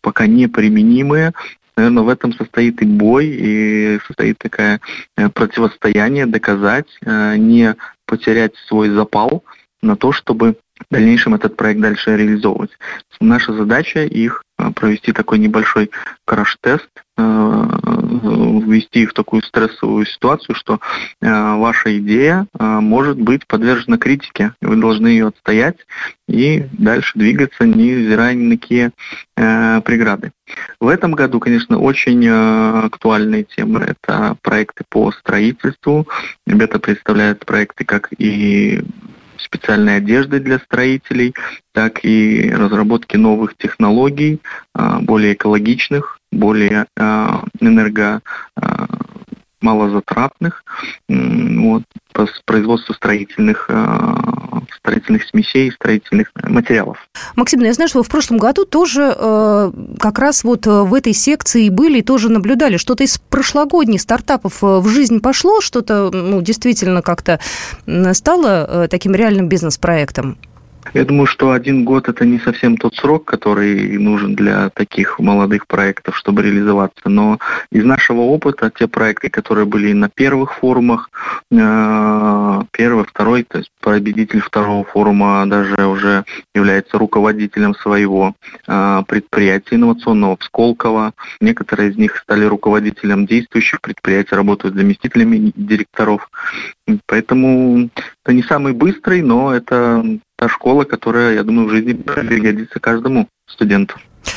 пока 0.00 0.26
неприменимые, 0.26 1.32
наверное, 1.76 2.02
в 2.02 2.08
этом 2.08 2.32
состоит 2.32 2.80
и 2.80 2.86
бой, 2.86 3.26
и 3.26 3.98
состоит 4.06 4.38
такое 4.38 4.80
противостояние, 5.34 6.24
доказать, 6.24 6.88
не 7.02 7.76
потерять 8.06 8.56
свой 8.66 8.88
запал 8.88 9.44
на 9.82 9.96
то, 9.96 10.12
чтобы 10.12 10.56
в 10.88 10.94
дальнейшем 10.94 11.34
этот 11.34 11.56
проект 11.56 11.80
дальше 11.80 12.16
реализовывать. 12.16 12.70
Наша 13.20 13.52
задача 13.52 14.04
их 14.04 14.42
э, 14.42 14.49
провести 14.74 15.12
такой 15.12 15.38
небольшой 15.38 15.90
краш-тест, 16.24 16.88
э, 17.16 17.22
ввести 17.22 19.02
их 19.02 19.10
в 19.10 19.14
такую 19.14 19.42
стрессовую 19.42 20.06
ситуацию, 20.06 20.54
что 20.54 20.80
э, 21.20 21.28
ваша 21.56 21.98
идея 21.98 22.46
может 22.58 23.20
быть 23.20 23.46
подвержена 23.46 23.98
критике, 23.98 24.54
вы 24.60 24.76
должны 24.76 25.08
ее 25.08 25.28
отстоять 25.28 25.78
и 26.28 26.66
дальше 26.72 27.12
двигаться, 27.18 27.64
невзирая 27.64 28.34
ни 28.34 28.44
на 28.44 28.56
какие 28.56 28.90
преграды. 29.34 30.32
В 30.80 30.88
этом 30.88 31.12
году, 31.12 31.40
конечно, 31.40 31.78
очень 31.78 32.28
актуальные 32.28 33.44
темы– 33.44 33.80
это 34.04 34.36
проекты 34.42 34.84
по 34.88 35.10
строительству. 35.12 36.06
Ребята 36.46 36.78
представляют 36.78 37.44
проекты 37.46 37.84
как 37.84 38.08
и 38.18 38.82
специальной 39.42 39.96
одежды 39.96 40.40
для 40.40 40.58
строителей, 40.58 41.34
так 41.72 42.04
и 42.04 42.50
разработки 42.50 43.16
новых 43.16 43.56
технологий, 43.56 44.40
а, 44.74 45.00
более 45.00 45.34
экологичных, 45.34 46.18
более 46.32 46.86
а, 46.98 47.44
энерго 47.60 48.20
а, 48.56 48.86
малозатратных 49.60 50.64
вот, 51.08 51.82
по 52.12 52.26
производству 52.44 52.94
строительных, 52.94 53.66
э, 53.68 54.14
строительных 54.76 55.24
смесей, 55.24 55.70
строительных 55.70 56.30
материалов. 56.42 56.98
Максим, 57.36 57.60
ну, 57.60 57.66
я 57.66 57.72
знаю, 57.72 57.88
что 57.88 57.98
вы 57.98 58.04
в 58.04 58.08
прошлом 58.08 58.38
году 58.38 58.64
тоже 58.64 59.14
э, 59.16 59.72
как 59.98 60.18
раз 60.18 60.44
вот 60.44 60.66
э, 60.66 60.82
в 60.82 60.94
этой 60.94 61.12
секции 61.12 61.68
были 61.68 61.98
и 61.98 62.02
тоже 62.02 62.30
наблюдали. 62.30 62.76
Что-то 62.76 63.04
из 63.04 63.18
прошлогодних 63.18 64.00
стартапов 64.00 64.62
в 64.62 64.88
жизнь 64.88 65.20
пошло, 65.20 65.60
что-то 65.60 66.10
ну, 66.12 66.40
действительно 66.42 67.02
как-то 67.02 67.40
стало 68.12 68.88
таким 68.90 69.14
реальным 69.14 69.48
бизнес-проектом? 69.48 70.36
Я 70.94 71.04
думаю, 71.04 71.26
что 71.26 71.52
один 71.52 71.84
год 71.84 72.08
это 72.08 72.24
не 72.24 72.38
совсем 72.38 72.76
тот 72.76 72.96
срок, 72.96 73.24
который 73.24 73.98
нужен 73.98 74.34
для 74.34 74.70
таких 74.70 75.18
молодых 75.18 75.66
проектов, 75.66 76.16
чтобы 76.16 76.42
реализоваться. 76.42 77.08
Но 77.08 77.38
из 77.70 77.84
нашего 77.84 78.22
опыта 78.22 78.72
те 78.74 78.88
проекты, 78.88 79.30
которые 79.30 79.66
были 79.66 79.92
на 79.92 80.08
первых 80.08 80.54
форумах, 80.54 81.10
э, 81.52 82.62
первый, 82.72 83.04
второй, 83.04 83.44
то 83.44 83.58
есть 83.58 83.70
победитель 83.80 84.40
второго 84.40 84.84
форума 84.84 85.44
даже 85.46 85.86
уже 85.86 86.24
является 86.54 86.98
руководителем 86.98 87.74
своего 87.74 88.34
э, 88.66 89.02
предприятия 89.06 89.76
инновационного 89.76 90.36
в 90.36 90.44
Сколково. 90.44 91.12
Некоторые 91.40 91.90
из 91.90 91.96
них 91.96 92.16
стали 92.16 92.44
руководителем 92.44 93.26
действующих 93.26 93.80
предприятий, 93.80 94.34
работают 94.34 94.74
заместителями 94.74 95.52
директоров. 95.54 96.28
Поэтому 97.06 97.90
это 98.24 98.34
не 98.34 98.42
самый 98.42 98.72
быстрый, 98.72 99.22
но 99.22 99.54
это 99.54 100.04
та 100.40 100.48
школа, 100.48 100.84
которая, 100.84 101.34
я 101.34 101.42
думаю, 101.42 101.68
в 101.68 101.70
жизни 101.70 101.92
пригодится 101.92 102.80
каждому 102.80 103.28
студенту. 103.46 103.96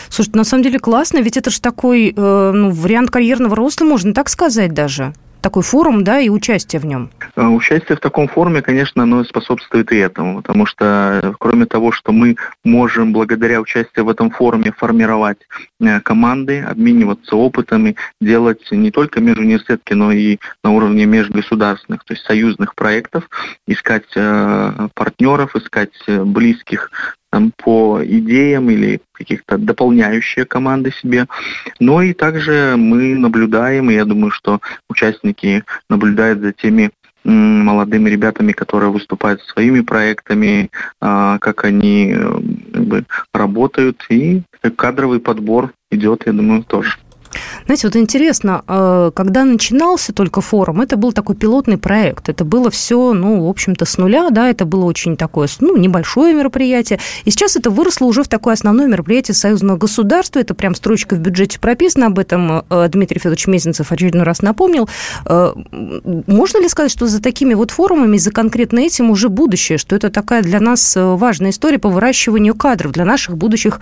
Слушайте, 0.10 0.38
на 0.38 0.44
самом 0.44 0.64
деле 0.64 0.80
классно, 0.80 1.20
ведь 1.20 1.38
это 1.38 1.50
же 1.50 1.62
такой 1.62 2.14
э, 2.16 2.52
ну, 2.54 2.72
вариант 2.72 3.10
карьерного 3.10 3.56
роста, 3.56 3.86
можно 3.86 4.14
так 4.14 4.28
сказать 4.28 4.74
даже 4.74 5.14
такой 5.44 5.62
форум, 5.62 6.04
да, 6.04 6.20
и 6.20 6.30
участие 6.30 6.80
в 6.80 6.86
нем? 6.86 7.12
Э, 7.36 7.46
участие 7.46 7.98
в 7.98 8.00
таком 8.00 8.28
форуме, 8.28 8.62
конечно, 8.62 9.04
оно 9.04 9.24
способствует 9.26 9.92
и 9.92 9.98
этому, 9.98 10.42
потому 10.42 10.66
что 10.66 11.20
э, 11.22 11.34
кроме 11.38 11.66
того, 11.66 11.92
что 11.92 12.12
мы 12.12 12.38
можем 12.64 13.14
благодаря 13.14 13.60
участию 13.60 14.06
в 14.06 14.10
этом 14.10 14.32
форуме 14.32 14.74
формировать 14.76 15.40
э, 15.82 16.00
команды, 16.00 16.62
обмениваться 16.62 17.36
опытами, 17.36 17.96
делать 18.22 18.66
не 18.72 18.90
только 18.90 19.20
межуниверситетки, 19.20 19.94
но 19.94 20.12
и 20.12 20.40
на 20.64 20.72
уровне 20.72 21.06
межгосударственных, 21.06 22.04
то 22.06 22.14
есть 22.14 22.26
союзных 22.26 22.74
проектов, 22.74 23.30
искать 23.68 24.08
партнеров, 24.94 25.56
искать 25.56 25.92
близких 26.08 26.90
там, 27.34 27.52
по 27.58 28.00
идеям 28.06 28.70
или 28.70 29.02
каких-то 29.12 29.58
дополняющие 29.58 30.46
команды 30.46 30.92
себе. 30.92 31.26
Но 31.80 32.04
и 32.04 32.14
также 32.14 32.76
мы 32.78 33.16
наблюдаем, 33.16 33.90
и 33.90 33.96
я 33.96 34.06
думаю, 34.06 34.30
что 34.30 34.62
участники 34.88 35.64
наблюдают 35.90 36.42
за 36.42 36.54
теми 36.54 36.92
молодыми 37.24 38.08
ребятами, 38.08 38.52
которые 38.52 38.92
выступают 38.92 39.42
своими 39.42 39.82
проектами, 39.82 40.70
а, 41.02 41.40
как 41.40 41.64
они 41.64 42.14
э, 42.14 42.40
как 42.74 42.86
бы, 42.86 43.06
работают, 43.34 44.06
и 44.10 44.44
кадровый 44.76 45.20
подбор 45.20 45.74
идет, 45.90 46.24
я 46.28 46.34
думаю, 46.34 46.64
тоже. 46.64 46.98
Знаете, 47.66 47.88
вот 47.88 47.96
интересно, 47.96 48.64
э, 48.68 49.12
когда 49.16 49.46
начинался 49.46 50.14
только 50.14 50.42
форум, 50.42 50.82
это 50.82 50.98
был 50.98 51.14
такой 51.14 51.36
пилотный 51.36 51.78
проект. 51.78 52.30
Это 52.30 52.44
было 52.46 52.70
все, 52.70 53.14
ну, 53.14 53.46
в 53.46 53.50
общем-то, 53.50 53.86
с 53.86 53.98
нуля, 53.98 54.30
да, 54.30 54.50
это 54.50 54.66
было 54.66 54.86
очень 54.86 55.18
такое, 55.18 55.48
ну, 55.60 55.78
небольшое 55.78 56.34
мероприятие. 56.34 57.00
И 57.26 57.32
сейчас 57.32 57.56
это 57.56 57.70
выросло 57.70 58.06
уже 58.06 58.24
в 58.24 58.28
такое 58.28 58.54
основное 58.54 58.88
мероприятие 58.88 59.36
союзного 59.36 59.78
государства. 59.78 60.40
Это 60.40 60.54
прям 60.54 60.76
строчка 60.76 61.16
в 61.16 61.20
бюджете 61.20 61.60
прописана, 61.60 62.08
об 62.08 62.20
этом 62.20 62.64
э, 62.70 62.88
Дмитрий 62.90 63.20
Федорович 63.20 63.48
Мезенцев 63.48 63.92
очередной 63.92 64.24
раз 64.24 64.42
напомнил. 64.42 64.90
Э, 65.26 65.54
можно 66.28 66.62
ли 66.62 66.68
сказать, 66.68 66.92
что 66.92 67.08
за 67.08 67.22
такими 67.22 67.54
вот 67.54 67.72
форумами, 67.72 68.18
за 68.18 68.32
конкретно 68.32 68.80
этим 68.80 69.10
уже 69.10 69.30
будущее, 69.30 69.78
что 69.78 69.96
это 69.96 70.10
такая 70.10 70.42
для 70.42 70.60
нас 70.60 70.96
важная 70.96 71.52
история 71.52 71.80
по 71.80 71.90
выращиванию 71.90 72.56
кадров 72.56 72.92
для 72.92 73.06
наших 73.06 73.38
будущих 73.38 73.80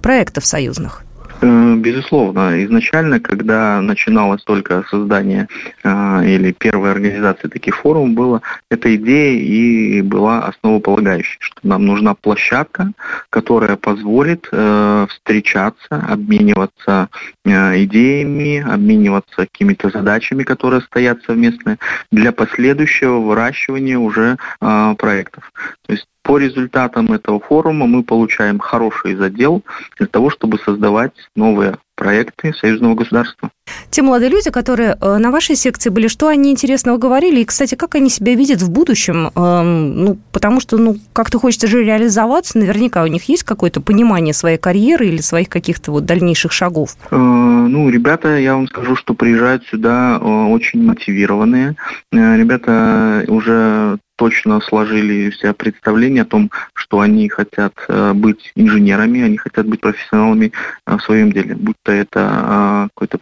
проектов 0.00 0.46
союзных? 0.46 1.04
Э, 1.42 1.74
безусловно, 1.76 2.62
изначально, 2.64 3.18
когда 3.18 3.80
начиналось 3.80 4.42
только 4.42 4.84
создание 4.90 5.48
э, 5.82 5.88
или 6.26 6.52
первая 6.52 6.92
организация 6.92 7.48
таких 7.48 7.76
форумов, 7.76 8.14
была 8.14 8.42
эта 8.70 8.94
идея 8.96 9.40
и 9.40 10.02
была 10.02 10.40
основополагающей, 10.44 11.38
что 11.40 11.60
нам 11.62 11.86
нужна 11.86 12.14
площадка, 12.14 12.92
которая 13.30 13.76
позволит 13.76 14.48
э, 14.52 15.06
встречаться, 15.08 15.88
обмениваться 15.90 17.08
идеями, 17.44 18.60
обмениваться 18.60 19.34
какими-то 19.36 19.90
задачами, 19.90 20.44
которые 20.44 20.82
стоят 20.82 21.22
совместно 21.24 21.78
для 22.12 22.32
последующего 22.32 23.18
выращивания 23.18 23.98
уже 23.98 24.36
проектов. 24.60 25.50
То 25.86 25.92
есть 25.92 26.06
по 26.22 26.38
результатам 26.38 27.12
этого 27.12 27.40
форума 27.40 27.86
мы 27.86 28.02
получаем 28.02 28.58
хороший 28.58 29.14
задел 29.14 29.62
для 29.98 30.06
того, 30.06 30.30
чтобы 30.30 30.58
создавать 30.58 31.12
новые 31.34 31.78
проекты 31.94 32.52
союзного 32.54 32.94
государства. 32.94 33.50
Те 33.90 34.02
молодые 34.02 34.30
люди, 34.30 34.50
которые 34.50 34.96
э, 35.00 35.16
на 35.18 35.30
вашей 35.30 35.56
секции 35.56 35.90
были, 35.90 36.08
что 36.08 36.28
они 36.28 36.50
интересного 36.50 36.96
говорили? 36.96 37.40
И, 37.40 37.44
кстати, 37.44 37.74
как 37.74 37.94
они 37.94 38.08
себя 38.08 38.34
видят 38.34 38.62
в 38.62 38.70
будущем? 38.70 39.30
Эм, 39.34 40.04
ну, 40.04 40.18
потому 40.32 40.60
что, 40.60 40.78
ну, 40.78 40.96
как-то 41.12 41.38
хочется 41.38 41.66
же 41.66 41.84
реализоваться. 41.84 42.58
Наверняка 42.58 43.02
у 43.02 43.06
них 43.06 43.24
есть 43.28 43.42
какое-то 43.42 43.80
понимание 43.80 44.34
своей 44.34 44.58
карьеры 44.58 45.06
или 45.06 45.20
своих 45.20 45.48
каких-то 45.48 45.92
вот 45.92 46.04
дальнейших 46.04 46.52
шагов. 46.52 46.96
Э, 47.10 47.16
ну, 47.16 47.90
ребята, 47.90 48.36
я 48.36 48.54
вам 48.54 48.68
скажу, 48.68 48.96
что 48.96 49.14
приезжают 49.14 49.64
сюда 49.66 50.18
э, 50.20 50.24
очень 50.24 50.82
мотивированные. 50.82 51.74
Ребята 52.12 53.24
уже 53.28 53.98
точно 54.16 54.60
сложили 54.60 55.30
себе 55.30 55.54
представление 55.54 56.22
о 56.22 56.26
том, 56.26 56.50
что 56.74 57.00
они 57.00 57.28
хотят 57.30 57.72
быть 58.14 58.52
инженерами, 58.54 59.22
они 59.22 59.38
хотят 59.38 59.66
быть 59.66 59.80
профессионалами 59.80 60.52
в 60.84 60.98
своем 61.00 61.32
деле, 61.32 61.54
будь 61.54 61.76
то 61.82 61.90
это 61.90 62.90
какой-то 62.94 63.16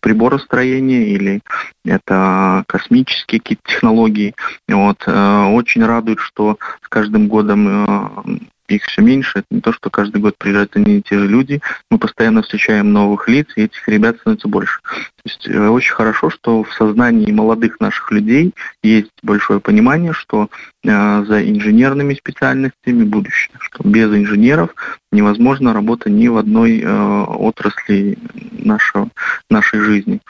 приборостроение 0.46 1.08
или 1.08 1.40
это 1.84 2.64
космические 2.66 3.40
какие-то 3.40 3.62
технологии. 3.66 4.34
Вот. 4.68 5.02
Очень 5.06 5.84
радует, 5.84 6.20
что 6.20 6.58
с 6.82 6.88
каждым 6.88 7.28
годом 7.28 8.40
их 8.74 8.84
все 8.84 9.02
меньше. 9.02 9.40
Это 9.40 9.46
не 9.50 9.60
то, 9.60 9.72
что 9.72 9.90
каждый 9.90 10.20
год 10.20 10.36
приезжают 10.38 10.76
одни 10.76 10.98
и 10.98 11.02
те 11.02 11.18
же 11.18 11.26
люди. 11.26 11.60
Мы 11.90 11.98
постоянно 11.98 12.42
встречаем 12.42 12.92
новых 12.92 13.28
лиц, 13.28 13.48
и 13.56 13.62
этих 13.62 13.88
ребят 13.88 14.16
становится 14.18 14.48
больше. 14.48 14.80
То 14.82 15.22
есть 15.24 15.48
э, 15.48 15.68
очень 15.68 15.94
хорошо, 15.94 16.30
что 16.30 16.62
в 16.62 16.72
сознании 16.72 17.32
молодых 17.32 17.80
наших 17.80 18.10
людей 18.10 18.54
есть 18.82 19.10
большое 19.22 19.60
понимание, 19.60 20.12
что 20.12 20.48
э, 20.84 21.24
за 21.24 21.48
инженерными 21.48 22.14
специальностями 22.14 23.04
будущее, 23.04 23.56
что 23.60 23.88
без 23.88 24.08
инженеров 24.08 24.74
невозможна 25.12 25.72
работа 25.72 26.10
ни 26.10 26.28
в 26.28 26.36
одной 26.36 26.80
э, 26.80 27.24
отрасли 27.24 28.18
нашего, 28.52 29.08
нашей 29.50 29.80
жизни. 29.80 30.20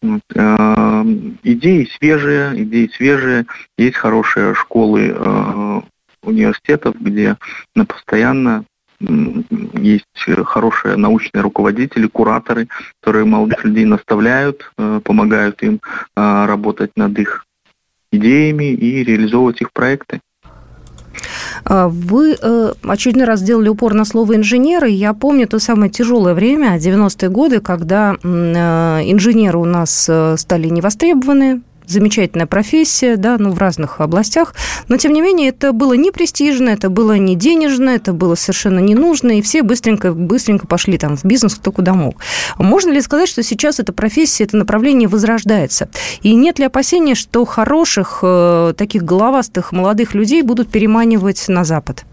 Вот. 0.00 0.22
Э, 0.34 1.02
идеи 1.42 1.88
свежие, 1.98 2.62
идеи 2.62 2.90
свежие. 2.94 3.46
Есть 3.76 3.96
хорошие 3.96 4.54
школы 4.54 5.14
э, 5.14 5.80
университетов, 6.28 6.94
где 7.00 7.36
постоянно 7.86 8.64
есть 9.00 10.04
хорошие 10.44 10.96
научные 10.96 11.42
руководители, 11.42 12.08
кураторы, 12.08 12.68
которые 13.00 13.24
молодых 13.24 13.64
людей 13.64 13.84
наставляют, 13.84 14.70
э, 14.76 15.00
помогают 15.04 15.62
им 15.62 15.80
э, 16.16 16.46
работать 16.46 16.90
над 16.96 17.16
их 17.18 17.44
идеями 18.10 18.72
и 18.72 19.04
реализовывать 19.04 19.60
их 19.60 19.72
проекты. 19.72 20.20
А 21.64 21.88
вы 21.88 22.36
э, 22.40 22.72
очередной 22.82 23.26
раз 23.26 23.40
сделали 23.40 23.68
упор 23.68 23.94
на 23.94 24.04
слово 24.04 24.36
инженеры. 24.36 24.88
Я 24.88 25.14
помню 25.14 25.46
то 25.46 25.60
самое 25.60 25.90
тяжелое 25.90 26.34
время, 26.34 26.76
90-е 26.78 27.28
годы, 27.28 27.60
когда 27.60 28.14
инженеры 28.22 29.58
у 29.58 29.64
нас 29.64 30.10
стали 30.36 30.68
невостребованы, 30.68 31.62
замечательная 31.88 32.46
профессия, 32.46 33.16
да, 33.16 33.36
ну, 33.38 33.50
в 33.50 33.58
разных 33.58 34.00
областях, 34.00 34.54
но, 34.88 34.96
тем 34.96 35.12
не 35.12 35.20
менее, 35.20 35.48
это 35.48 35.72
было 35.72 35.94
не 35.94 36.10
престижно, 36.10 36.70
это 36.70 36.90
было 36.90 37.16
не 37.16 37.34
денежно, 37.34 37.90
это 37.90 38.12
было 38.12 38.34
совершенно 38.34 38.78
не 38.78 38.94
нужно, 38.94 39.38
и 39.38 39.42
все 39.42 39.62
быстренько, 39.62 40.12
быстренько 40.12 40.66
пошли 40.66 40.98
там 40.98 41.16
в 41.16 41.24
бизнес, 41.24 41.54
кто 41.54 41.72
куда 41.72 41.94
мог. 41.94 42.16
Можно 42.58 42.90
ли 42.90 43.00
сказать, 43.00 43.28
что 43.28 43.42
сейчас 43.42 43.80
эта 43.80 43.92
профессия, 43.92 44.44
это 44.44 44.56
направление 44.56 45.08
возрождается? 45.08 45.88
И 46.22 46.34
нет 46.34 46.58
ли 46.58 46.64
опасения, 46.64 47.14
что 47.14 47.44
хороших, 47.44 48.20
э, 48.22 48.74
таких 48.76 49.02
головастых 49.02 49.72
молодых 49.72 50.14
людей 50.14 50.42
будут 50.42 50.70
переманивать 50.70 51.46
на 51.48 51.64
Запад? 51.64 52.04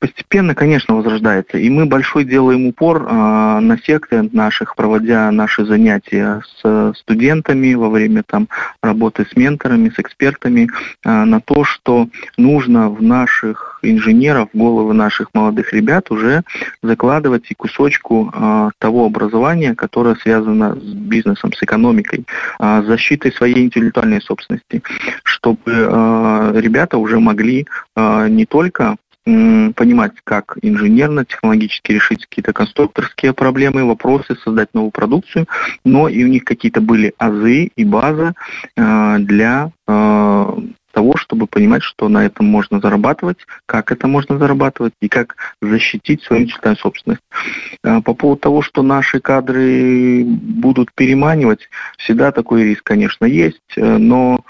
Постепенно, 0.00 0.54
конечно, 0.54 0.94
возрождается. 0.94 1.58
И 1.58 1.68
мы 1.68 1.84
большой 1.84 2.24
делаем 2.24 2.66
упор 2.66 3.02
э, 3.02 3.58
на 3.60 3.76
секции 3.84 4.30
наших, 4.32 4.74
проводя 4.74 5.30
наши 5.30 5.66
занятия 5.66 6.40
с 6.56 6.94
студентами 6.96 7.74
во 7.74 7.90
время 7.90 8.22
там, 8.26 8.48
работы 8.82 9.26
с 9.30 9.36
менторами, 9.36 9.90
с 9.90 9.98
экспертами, 9.98 10.70
э, 11.04 11.24
на 11.24 11.42
то, 11.42 11.64
что 11.64 12.08
нужно 12.38 12.88
в 12.88 13.02
наших 13.02 13.78
инженеров, 13.82 14.48
в 14.54 14.58
головы 14.58 14.94
наших 14.94 15.28
молодых 15.34 15.74
ребят 15.74 16.10
уже 16.10 16.44
закладывать 16.82 17.50
и 17.50 17.54
кусочку 17.54 18.32
э, 18.32 18.70
того 18.78 19.04
образования, 19.04 19.74
которое 19.74 20.14
связано 20.14 20.76
с 20.76 20.94
бизнесом, 20.94 21.52
с 21.52 21.62
экономикой, 21.62 22.24
э, 22.58 22.82
с 22.82 22.86
защитой 22.86 23.32
своей 23.32 23.66
интеллектуальной 23.66 24.22
собственности, 24.22 24.82
чтобы 25.24 25.60
э, 25.66 26.52
ребята 26.56 26.96
уже 26.96 27.20
могли 27.20 27.66
э, 27.96 28.28
не 28.30 28.46
только 28.46 28.96
понимать, 29.24 30.12
как 30.24 30.56
инженерно-технологически 30.62 31.92
решить 31.92 32.26
какие-то 32.26 32.52
конструкторские 32.52 33.32
проблемы, 33.34 33.84
вопросы, 33.84 34.36
создать 34.36 34.72
новую 34.74 34.90
продукцию, 34.90 35.46
но 35.84 36.08
и 36.08 36.24
у 36.24 36.28
них 36.28 36.44
какие-то 36.44 36.80
были 36.80 37.14
азы 37.18 37.70
и 37.76 37.84
база 37.84 38.34
э, 38.76 39.16
для 39.18 39.72
э, 39.86 40.56
того, 40.92 41.16
чтобы 41.16 41.46
понимать, 41.46 41.82
что 41.82 42.08
на 42.08 42.24
этом 42.24 42.46
можно 42.46 42.80
зарабатывать, 42.80 43.38
как 43.66 43.92
это 43.92 44.08
можно 44.08 44.38
зарабатывать 44.38 44.94
и 45.00 45.08
как 45.08 45.36
защитить 45.60 46.22
свою 46.22 46.42
интеллектуальную 46.42 46.80
собственность. 46.80 47.22
Э, 47.84 48.00
по 48.00 48.14
поводу 48.14 48.40
того, 48.40 48.62
что 48.62 48.82
наши 48.82 49.20
кадры 49.20 50.24
будут 50.24 50.92
переманивать, 50.94 51.68
всегда 51.98 52.32
такой 52.32 52.64
риск, 52.64 52.84
конечно, 52.84 53.26
есть, 53.26 53.60
но 53.76 54.44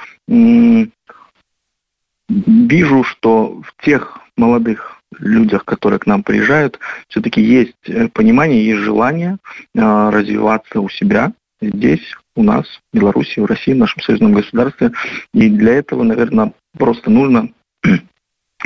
вижу, 2.30 3.02
что 3.04 3.60
в 3.62 3.84
тех 3.84 4.18
молодых 4.36 5.00
людях, 5.18 5.64
которые 5.64 5.98
к 5.98 6.06
нам 6.06 6.22
приезжают, 6.22 6.78
все-таки 7.08 7.40
есть 7.40 7.74
э, 7.86 8.08
понимание, 8.08 8.64
есть 8.64 8.80
желание 8.80 9.38
э, 9.74 10.10
развиваться 10.10 10.80
у 10.80 10.88
себя 10.88 11.32
здесь, 11.60 12.14
у 12.36 12.42
нас, 12.42 12.64
в 12.92 12.96
Беларуси, 12.96 13.40
в 13.40 13.44
России, 13.44 13.72
в 13.72 13.78
нашем 13.78 14.00
союзном 14.02 14.32
государстве. 14.32 14.92
И 15.34 15.50
для 15.50 15.74
этого, 15.74 16.04
наверное, 16.04 16.52
просто 16.78 17.10
нужно 17.10 17.50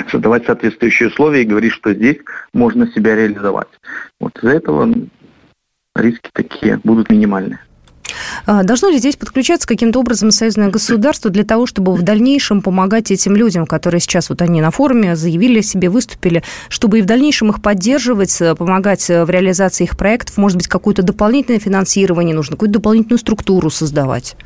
создавать 0.09 0.45
соответствующие 0.45 1.09
условия 1.09 1.43
и 1.43 1.47
говорить, 1.47 1.73
что 1.73 1.95
здесь 1.95 2.19
можно 2.53 2.87
себя 2.93 3.17
реализовать. 3.17 3.69
Вот 4.21 4.37
из-за 4.39 4.51
этого 4.51 4.93
риски 5.97 6.29
такие 6.33 6.79
будут 6.85 7.11
минимальные. 7.11 7.61
А, 8.47 8.63
должно 8.63 8.89
ли 8.89 8.99
здесь 8.99 9.17
подключаться 9.17 9.67
каким-то 9.67 10.01
образом 10.01 10.31
союзное 10.31 10.71
государство 10.71 11.31
для 11.31 11.45
того, 11.45 11.67
чтобы 11.67 11.95
в 11.95 12.03
дальнейшем 12.03 12.63
помогать 12.63 13.11
этим 13.11 13.37
людям, 13.37 13.67
которые 13.67 14.01
сейчас 14.01 14.29
вот 14.31 14.43
они 14.43 14.61
на 14.61 14.71
форуме 14.71 15.17
заявили 15.17 15.61
себе, 15.61 15.89
выступили, 15.89 16.43
чтобы 16.69 16.99
и 16.99 17.03
в 17.03 17.07
дальнейшем 17.07 17.51
их 17.51 17.63
поддерживать, 17.63 18.41
э, 18.41 18.55
помогать 18.55 19.09
э, 19.11 19.25
в 19.25 19.31
реализации 19.31 19.85
их 19.85 19.97
проектов, 19.97 20.37
может 20.37 20.57
быть, 20.57 20.69
какое-то 20.69 21.03
дополнительное 21.03 21.61
финансирование 21.61 22.35
нужно, 22.35 22.57
какую-то 22.57 22.75
дополнительную 22.75 23.19
структуру 23.19 23.71
создавать? 23.71 24.37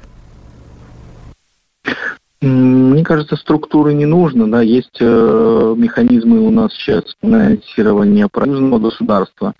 Мне 2.41 3.03
кажется, 3.05 3.35
структуры 3.37 3.95
не 3.95 4.07
нужно, 4.07 4.49
да, 4.49 4.63
есть 4.63 4.99
э, 5.01 5.75
механизмы 5.77 6.39
у 6.41 6.51
нас 6.51 6.73
сейчас 6.73 7.17
финансирования 7.21 8.29
правительственного 8.29 8.79
государства. 8.79 9.55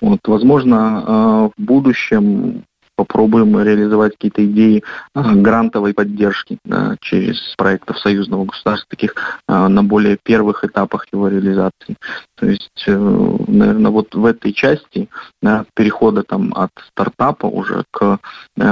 Вот, 0.00 0.18
возможно, 0.26 1.04
э, 1.06 1.50
в 1.56 1.64
будущем 1.64 2.64
попробуем 2.96 3.62
реализовать 3.62 4.12
какие-то 4.12 4.44
идеи 4.44 4.82
грантовой 5.14 5.94
поддержки 5.94 6.58
да, 6.64 6.96
через 7.00 7.38
проектов 7.56 7.98
союзного 7.98 8.46
государства, 8.46 8.88
таких 8.88 9.14
на 9.46 9.82
более 9.82 10.18
первых 10.22 10.64
этапах 10.64 11.06
его 11.12 11.28
реализации. 11.28 11.96
То 12.36 12.46
есть, 12.46 12.84
наверное, 12.86 13.90
вот 13.90 14.14
в 14.14 14.24
этой 14.24 14.52
части 14.52 15.08
да, 15.42 15.64
перехода 15.74 16.22
там 16.22 16.52
от 16.54 16.70
стартапа 16.90 17.46
уже 17.46 17.84
к 17.90 18.18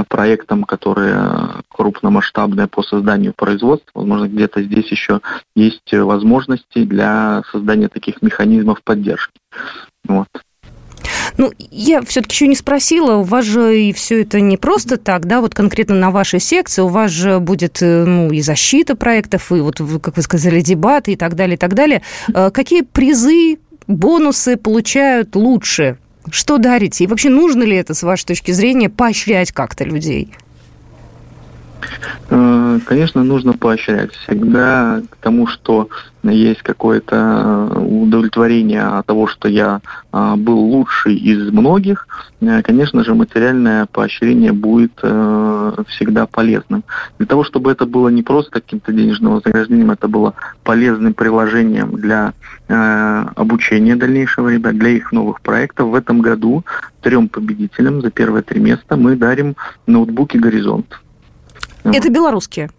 проектам, 0.09 0.63
которые 0.63 1.61
крупномасштабные 1.69 2.67
по 2.67 2.81
созданию 2.83 3.33
производства, 3.35 3.91
возможно, 3.93 4.27
где-то 4.27 4.63
здесь 4.63 4.87
еще 4.87 5.21
есть 5.55 5.93
возможности 5.93 6.83
для 6.83 7.43
создания 7.51 7.89
таких 7.89 8.21
механизмов 8.21 8.81
поддержки. 8.83 9.39
Вот. 10.07 10.27
Ну, 11.37 11.51
я 11.71 12.01
все-таки 12.03 12.33
еще 12.33 12.47
не 12.47 12.55
спросила, 12.55 13.15
у 13.15 13.23
вас 13.23 13.45
же 13.45 13.81
и 13.81 13.93
все 13.93 14.21
это 14.21 14.39
не 14.39 14.57
просто 14.57 14.97
так, 14.97 15.25
да, 15.25 15.41
вот 15.41 15.53
конкретно 15.53 15.95
на 15.95 16.11
вашей 16.11 16.39
секции 16.39 16.81
у 16.81 16.87
вас 16.87 17.11
же 17.11 17.39
будет, 17.39 17.81
э, 17.81 18.05
ну, 18.05 18.31
и 18.31 18.41
защита 18.41 18.95
проектов, 18.95 19.51
и 19.51 19.55
вот, 19.55 19.81
как 20.01 20.15
вы 20.15 20.21
сказали, 20.21 20.61
дебаты 20.61 21.13
и 21.13 21.15
так 21.15 21.35
далее, 21.35 21.55
и 21.55 21.59
так 21.59 21.73
далее. 21.73 22.01
Э, 22.33 22.51
какие 22.51 22.81
призы, 22.81 23.57
бонусы 23.87 24.55
получают 24.57 25.35
лучше? 25.35 25.97
Что 26.31 26.57
дарите? 26.57 27.03
И 27.03 27.07
вообще 27.07 27.29
нужно 27.29 27.63
ли 27.63 27.75
это, 27.75 27.93
с 27.93 28.03
вашей 28.03 28.25
точки 28.25 28.51
зрения, 28.51 28.89
поощрять 28.89 29.51
как-то 29.51 29.83
людей? 29.83 30.31
Э, 32.29 32.79
конечно, 32.85 33.23
нужно 33.23 33.53
поощрять 33.53 34.11
всегда 34.13 35.01
к 35.09 35.17
тому, 35.17 35.47
что 35.47 35.89
есть 36.23 36.63
какое-то 36.63 37.15
э, 37.75 37.79
удовлетворение 37.79 38.81
от 38.81 39.05
того, 39.05 39.27
что 39.27 39.47
я 39.47 39.81
э, 40.11 40.33
был 40.35 40.57
лучший 40.57 41.15
из 41.15 41.51
многих, 41.51 42.07
конечно 42.63 43.03
же, 43.03 43.13
материальное 43.15 43.87
поощрение 43.87 44.51
будет 44.51 44.93
всегда 45.87 46.27
полезным. 46.27 46.83
Для 47.17 47.27
того, 47.27 47.43
чтобы 47.43 47.71
это 47.71 47.85
было 47.85 48.09
не 48.09 48.21
просто 48.21 48.51
каким-то 48.51 48.91
денежным 48.91 49.33
вознаграждением, 49.33 49.91
это 49.91 50.07
было 50.07 50.35
полезным 50.63 51.13
приложением 51.15 51.95
для 51.95 52.33
обучения 52.67 53.95
дальнейшего 53.95 54.49
ребят, 54.49 54.77
для 54.77 54.89
их 54.89 55.11
новых 55.11 55.41
проектов. 55.41 55.89
В 55.89 55.95
этом 55.95 56.21
году 56.21 56.63
трем 57.01 57.29
победителям 57.29 58.01
за 58.01 58.11
первое 58.11 58.43
три 58.43 58.59
места 58.59 58.95
мы 58.95 59.15
дарим 59.15 59.55
ноутбуки 59.87 60.37
«Горизонт». 60.37 60.99
Это 61.93 62.09
белорусские? 62.09 62.69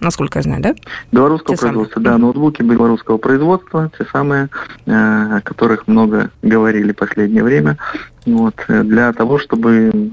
насколько 0.00 0.40
я 0.40 0.42
знаю, 0.42 0.60
да? 0.60 0.74
Белорусского 1.12 1.56
те 1.56 1.60
производства, 1.60 1.94
самые. 1.94 2.10
да, 2.10 2.18
ноутбуки 2.18 2.62
белорусского 2.62 3.18
производства, 3.18 3.88
те 3.96 4.04
самые, 4.06 4.48
э, 4.84 4.90
о 4.90 5.40
которых 5.42 5.86
много 5.86 6.30
говорили 6.42 6.90
в 6.90 6.96
последнее 6.96 7.44
время, 7.44 7.78
вот, 8.26 8.56
для 8.66 9.12
того, 9.12 9.38
чтобы 9.38 10.10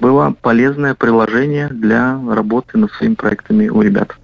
было 0.00 0.34
полезное 0.42 0.94
приложение 0.94 1.68
для 1.68 2.20
работы 2.28 2.76
над 2.76 2.92
своими 2.92 3.14
проектами 3.14 3.68
у 3.68 3.80
ребят. 3.80 4.16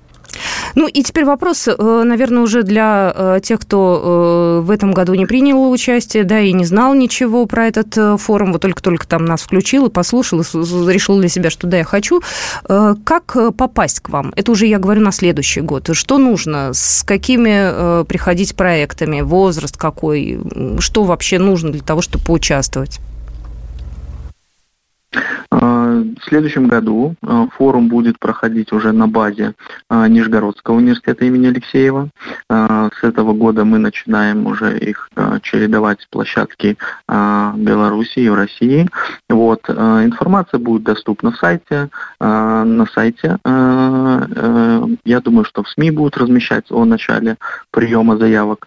Ну 0.74 0.86
и 0.86 1.02
теперь 1.02 1.24
вопрос, 1.24 1.68
э, 1.68 2.02
наверное, 2.04 2.42
уже 2.42 2.62
для 2.62 3.12
э, 3.14 3.40
тех, 3.42 3.60
кто 3.60 4.60
э, 4.60 4.66
в 4.66 4.70
этом 4.70 4.92
году 4.92 5.14
не 5.14 5.26
принял 5.26 5.70
участие, 5.70 6.24
да, 6.24 6.40
и 6.40 6.52
не 6.52 6.64
знал 6.64 6.94
ничего 6.94 7.46
про 7.46 7.66
этот 7.66 8.20
форум, 8.20 8.52
вот 8.52 8.62
только-только 8.62 9.06
там 9.06 9.24
нас 9.24 9.42
включил 9.42 9.86
и 9.86 9.90
послушал, 9.90 10.40
и 10.40 10.44
решил 10.92 11.18
для 11.18 11.28
себя, 11.28 11.50
что 11.50 11.66
да, 11.66 11.78
я 11.78 11.84
хочу. 11.84 12.20
Как 12.66 13.36
попасть 13.56 14.00
к 14.00 14.08
вам? 14.08 14.32
Это 14.36 14.52
уже 14.52 14.66
я 14.66 14.78
говорю 14.78 15.00
на 15.00 15.12
следующий 15.12 15.60
год. 15.60 15.90
Что 15.92 16.18
нужно? 16.18 16.70
С 16.72 17.02
какими 17.04 18.04
приходить 18.04 18.54
проектами? 18.56 19.20
Возраст 19.20 19.76
какой? 19.76 20.40
Что 20.78 21.04
вообще 21.04 21.38
нужно 21.38 21.70
для 21.70 21.82
того, 21.82 22.02
чтобы 22.02 22.24
поучаствовать? 22.24 23.00
В 26.20 26.24
следующем 26.24 26.68
году 26.68 27.14
э, 27.22 27.46
форум 27.56 27.88
будет 27.88 28.18
проходить 28.18 28.72
уже 28.72 28.92
на 28.92 29.06
базе 29.06 29.54
э, 29.90 30.08
Нижегородского 30.08 30.76
университета 30.76 31.24
имени 31.24 31.46
Алексеева. 31.46 32.08
Э, 32.50 32.88
с 32.98 33.04
этого 33.04 33.32
года 33.32 33.64
мы 33.64 33.78
начинаем 33.78 34.46
уже 34.46 34.78
их 34.78 35.10
чередовать 35.42 36.00
с 36.00 36.06
площадки 36.06 36.76
Беларуси 37.08 38.20
и 38.20 38.28
в 38.28 38.34
России. 38.34 38.88
Вот. 39.28 39.68
Информация 39.68 40.58
будет 40.58 40.84
доступна 40.84 41.32
в 41.32 41.36
сайте, 41.36 41.88
на 42.20 42.86
сайте. 42.92 43.38
Я 45.04 45.20
думаю, 45.20 45.44
что 45.44 45.62
в 45.62 45.68
СМИ 45.68 45.90
будут 45.90 46.16
размещать 46.16 46.70
о 46.70 46.84
начале 46.84 47.36
приема 47.70 48.16
заявок. 48.16 48.66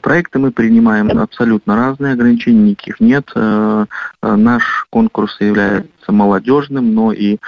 Проекты 0.00 0.38
мы 0.38 0.50
принимаем 0.50 1.10
абсолютно 1.18 1.76
разные, 1.76 2.14
ограничений 2.14 2.70
никаких 2.70 3.00
нет. 3.00 3.30
Наш 4.22 4.86
конкурс 4.90 5.36
является 5.40 6.12
молодежным, 6.12 6.91
но 6.92 7.12
и 7.12 7.38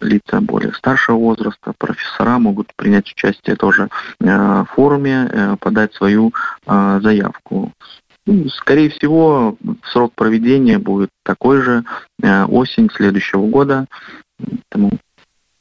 лица 0.00 0.40
более 0.40 0.72
старшего 0.72 1.16
возраста, 1.16 1.72
профессора 1.76 2.38
могут 2.38 2.72
принять 2.76 3.10
участие 3.10 3.56
тоже 3.56 3.88
э, 4.20 4.24
в 4.26 4.66
форуме, 4.74 5.28
э, 5.30 5.56
подать 5.58 5.94
свою 5.94 6.32
э, 6.66 7.00
заявку. 7.02 7.72
Ну, 8.26 8.48
скорее 8.50 8.90
всего, 8.90 9.56
срок 9.84 10.12
проведения 10.14 10.78
будет 10.78 11.08
такой 11.24 11.62
же, 11.62 11.84
осень 12.22 12.90
следующего 12.94 13.46
года. 13.46 13.86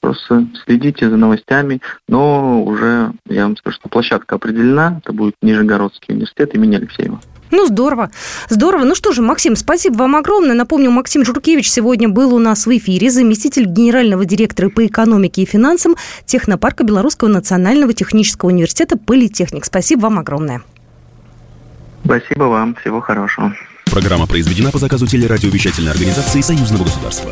Просто 0.08 0.48
следите 0.64 1.10
за 1.10 1.18
новостями, 1.18 1.82
но 2.08 2.64
уже, 2.64 3.12
я 3.28 3.44
вам 3.44 3.58
скажу, 3.58 3.76
что 3.76 3.90
площадка 3.90 4.36
определена, 4.36 5.02
это 5.04 5.12
будет 5.12 5.36
Нижегородский 5.42 6.14
университет 6.14 6.56
имени 6.56 6.78
Алексеева. 6.78 7.20
Ну, 7.52 7.66
здорово. 7.66 8.10
Здорово. 8.50 8.84
Ну 8.86 8.96
что 8.96 9.12
же, 9.12 9.22
Максим, 9.22 9.58
спасибо 9.58 9.98
вам 9.98 10.16
огромное. 10.16 10.54
Напомню, 10.54 10.92
Максим 10.92 11.26
Журкевич 11.26 11.70
сегодня 11.70 12.08
был 12.08 12.34
у 12.34 12.40
нас 12.40 12.66
в 12.66 12.78
эфире, 12.78 13.10
заместитель 13.10 13.66
генерального 13.66 14.24
директора 14.24 14.70
по 14.70 14.86
экономике 14.86 15.42
и 15.42 15.46
финансам 15.46 15.96
технопарка 16.26 16.86
Белорусского 16.86 17.28
национального 17.28 17.94
технического 17.94 18.50
университета 18.50 18.98
«Политехник». 18.98 19.66
Спасибо 19.66 20.04
вам 20.04 20.20
огромное. 20.20 20.62
Спасибо 22.06 22.44
вам. 22.44 22.76
Всего 22.76 23.02
хорошего. 23.02 23.54
Программа 23.86 24.28
произведена 24.28 24.72
по 24.72 24.78
заказу 24.78 25.08
телерадиовещательной 25.08 25.92
организации 25.92 26.42
Союзного 26.42 26.84
государства. 26.84 27.32